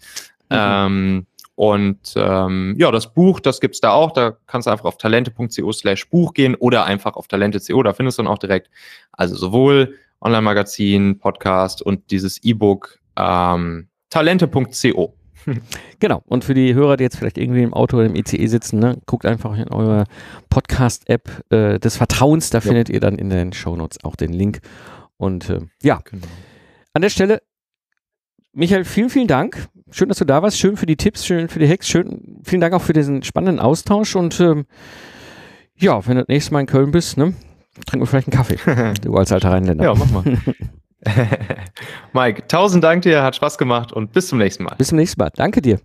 Mhm. 0.50 0.58
Ähm, 0.58 1.28
und 1.56 2.14
ähm, 2.16 2.76
ja, 2.80 2.90
das 2.90 3.14
Buch, 3.14 3.40
das 3.40 3.62
gibt's 3.62 3.80
da 3.80 3.92
auch. 3.92 4.12
Da 4.12 4.38
kannst 4.48 4.66
du 4.68 4.72
einfach 4.72 4.86
auf 4.86 4.98
talente.co 4.98 5.72
slash 5.72 6.10
Buch 6.10 6.34
gehen 6.34 6.56
oder 6.56 6.86
einfach 6.86 7.16
auf 7.16 7.28
talente.co, 7.28 7.84
da 7.84 7.94
findest 7.94 8.18
du 8.18 8.24
dann 8.24 8.32
auch 8.32 8.40
direkt. 8.40 8.70
Also 9.12 9.36
sowohl 9.36 9.96
Online-Magazin, 10.22 11.20
Podcast 11.20 11.82
und 11.82 12.10
dieses 12.10 12.44
E-Book 12.44 13.00
ähm, 13.18 13.88
talente.co. 14.10 15.14
Genau. 16.00 16.22
Und 16.26 16.46
für 16.46 16.54
die 16.54 16.74
Hörer, 16.74 16.98
die 16.98 17.04
jetzt 17.04 17.18
vielleicht 17.18 17.38
irgendwie 17.38 17.64
im 17.64 17.74
Auto 17.74 17.98
oder 17.98 18.06
im 18.06 18.16
ICE 18.16 18.48
sitzen, 18.48 18.80
ne, 18.80 18.98
guckt 19.06 19.26
einfach 19.26 19.58
in 19.58 19.70
eure 19.70 20.06
Podcast-App 20.50 21.44
äh, 21.50 21.80
des 21.80 21.98
Vertrauens. 21.98 22.50
Da 22.50 22.60
ja. 22.60 22.62
findet 22.62 22.90
ihr 22.90 23.00
dann 23.00 23.18
in 23.18 23.30
den 23.30 23.52
Shownotes 23.52 24.04
auch 24.04 24.16
den 24.16 24.32
Link. 24.32 24.62
Und 25.18 25.50
äh, 25.50 25.60
ja. 25.82 26.00
Genau. 26.10 26.28
An 26.94 27.02
der 27.02 27.10
Stelle, 27.10 27.42
Michael, 28.54 28.86
vielen, 28.86 29.10
vielen 29.10 29.28
Dank. 29.28 29.68
Schön, 29.90 30.10
dass 30.10 30.20
du 30.20 30.26
da 30.26 30.44
warst. 30.44 30.60
Schön 30.60 30.78
für 30.78 30.86
die 30.86 30.96
Tipps, 30.96 31.26
schön 31.26 31.50
für 31.50 31.58
die 31.58 31.68
Hacks. 31.68 31.88
Schön, 31.88 32.42
vielen 32.44 32.62
Dank 32.62 32.74
auch 32.76 32.82
für 32.82 32.94
diesen 32.94 33.24
spannenden 33.24 33.60
Austausch. 33.60 34.16
Und 34.16 34.40
ähm, 34.40 34.66
ja, 35.76 36.06
wenn 36.06 36.16
du 36.16 36.22
das 36.22 36.28
nächste 36.28 36.54
Mal 36.54 36.62
in 36.62 36.68
Köln 36.68 36.92
bist, 36.92 37.18
ne, 37.18 37.34
trinken 37.88 38.04
wir 38.04 38.08
vielleicht 38.08 38.28
einen 38.28 38.38
Kaffee. 38.38 38.94
du 39.02 39.16
als 39.16 39.32
alter 39.32 39.52
Rheinländer. 39.52 39.86
Ja, 39.86 39.96
mach 39.96 40.12
mal. 40.12 40.24
Mike, 42.14 42.48
tausend 42.48 42.84
Dank 42.84 43.02
dir, 43.02 43.24
hat 43.24 43.36
Spaß 43.36 43.58
gemacht 43.58 43.92
und 43.92 44.14
bis 44.14 44.28
zum 44.28 44.38
nächsten 44.38 44.64
Mal. 44.64 44.76
Bis 44.78 44.90
zum 44.90 44.98
nächsten 44.98 45.20
Mal. 45.20 45.32
Danke 45.36 45.62
dir. 45.62 45.80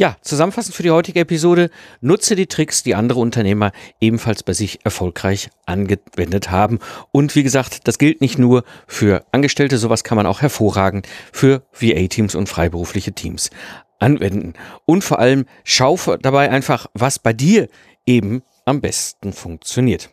Ja, 0.00 0.16
zusammenfassend 0.22 0.76
für 0.76 0.84
die 0.84 0.92
heutige 0.92 1.18
Episode, 1.18 1.70
nutze 2.00 2.36
die 2.36 2.46
Tricks, 2.46 2.84
die 2.84 2.94
andere 2.94 3.18
Unternehmer 3.18 3.72
ebenfalls 4.00 4.44
bei 4.44 4.52
sich 4.52 4.78
erfolgreich 4.84 5.50
angewendet 5.66 6.52
haben. 6.52 6.78
Und 7.10 7.34
wie 7.34 7.42
gesagt, 7.42 7.88
das 7.88 7.98
gilt 7.98 8.20
nicht 8.20 8.38
nur 8.38 8.62
für 8.86 9.24
Angestellte, 9.32 9.76
sowas 9.76 10.04
kann 10.04 10.14
man 10.14 10.26
auch 10.26 10.40
hervorragend 10.40 11.08
für 11.32 11.62
VA-Teams 11.72 12.36
und 12.36 12.48
freiberufliche 12.48 13.12
Teams 13.12 13.50
anwenden. 13.98 14.54
Und 14.86 15.02
vor 15.02 15.18
allem 15.18 15.46
schau 15.64 15.98
dabei 16.22 16.48
einfach, 16.48 16.86
was 16.94 17.18
bei 17.18 17.32
dir 17.32 17.68
eben 18.06 18.42
am 18.66 18.80
besten 18.80 19.32
funktioniert. 19.32 20.10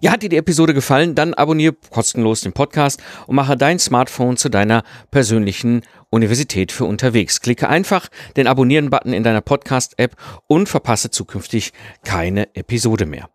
Ja, 0.00 0.12
hat 0.12 0.22
dir 0.22 0.28
die 0.28 0.36
Episode 0.36 0.74
gefallen? 0.74 1.14
Dann 1.14 1.34
abonniere 1.34 1.74
kostenlos 1.90 2.40
den 2.42 2.52
Podcast 2.52 3.02
und 3.26 3.36
mache 3.36 3.56
dein 3.56 3.78
Smartphone 3.78 4.36
zu 4.36 4.48
deiner 4.48 4.82
persönlichen 5.10 5.82
Universität 6.10 6.72
für 6.72 6.84
unterwegs. 6.84 7.40
Klicke 7.40 7.68
einfach 7.68 8.08
den 8.36 8.46
Abonnieren-Button 8.46 9.12
in 9.12 9.22
deiner 9.22 9.40
Podcast-App 9.40 10.16
und 10.46 10.68
verpasse 10.68 11.10
zukünftig 11.10 11.72
keine 12.04 12.54
Episode 12.54 13.06
mehr. 13.06 13.30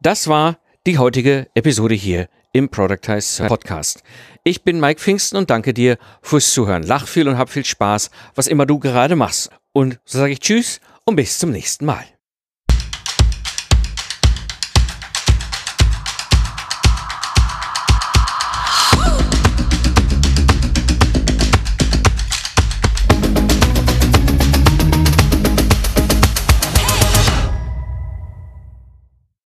Das 0.00 0.28
war 0.28 0.58
die 0.86 0.98
heutige 0.98 1.48
Episode 1.54 1.94
hier 1.94 2.28
im 2.52 2.68
Productize 2.68 3.46
Podcast. 3.46 4.02
Ich 4.44 4.62
bin 4.62 4.78
Mike 4.78 5.00
Pfingsten 5.00 5.36
und 5.36 5.50
danke 5.50 5.74
dir 5.74 5.98
fürs 6.22 6.52
Zuhören. 6.52 6.84
Lach 6.84 7.08
viel 7.08 7.28
und 7.28 7.36
hab 7.36 7.50
viel 7.50 7.64
Spaß, 7.64 8.10
was 8.34 8.46
immer 8.46 8.64
du 8.64 8.78
gerade 8.78 9.16
machst. 9.16 9.50
Und 9.72 9.98
so 10.04 10.18
sage 10.18 10.32
ich 10.32 10.40
Tschüss 10.40 10.80
und 11.04 11.16
bis 11.16 11.38
zum 11.38 11.50
nächsten 11.50 11.84
Mal. 11.84 12.13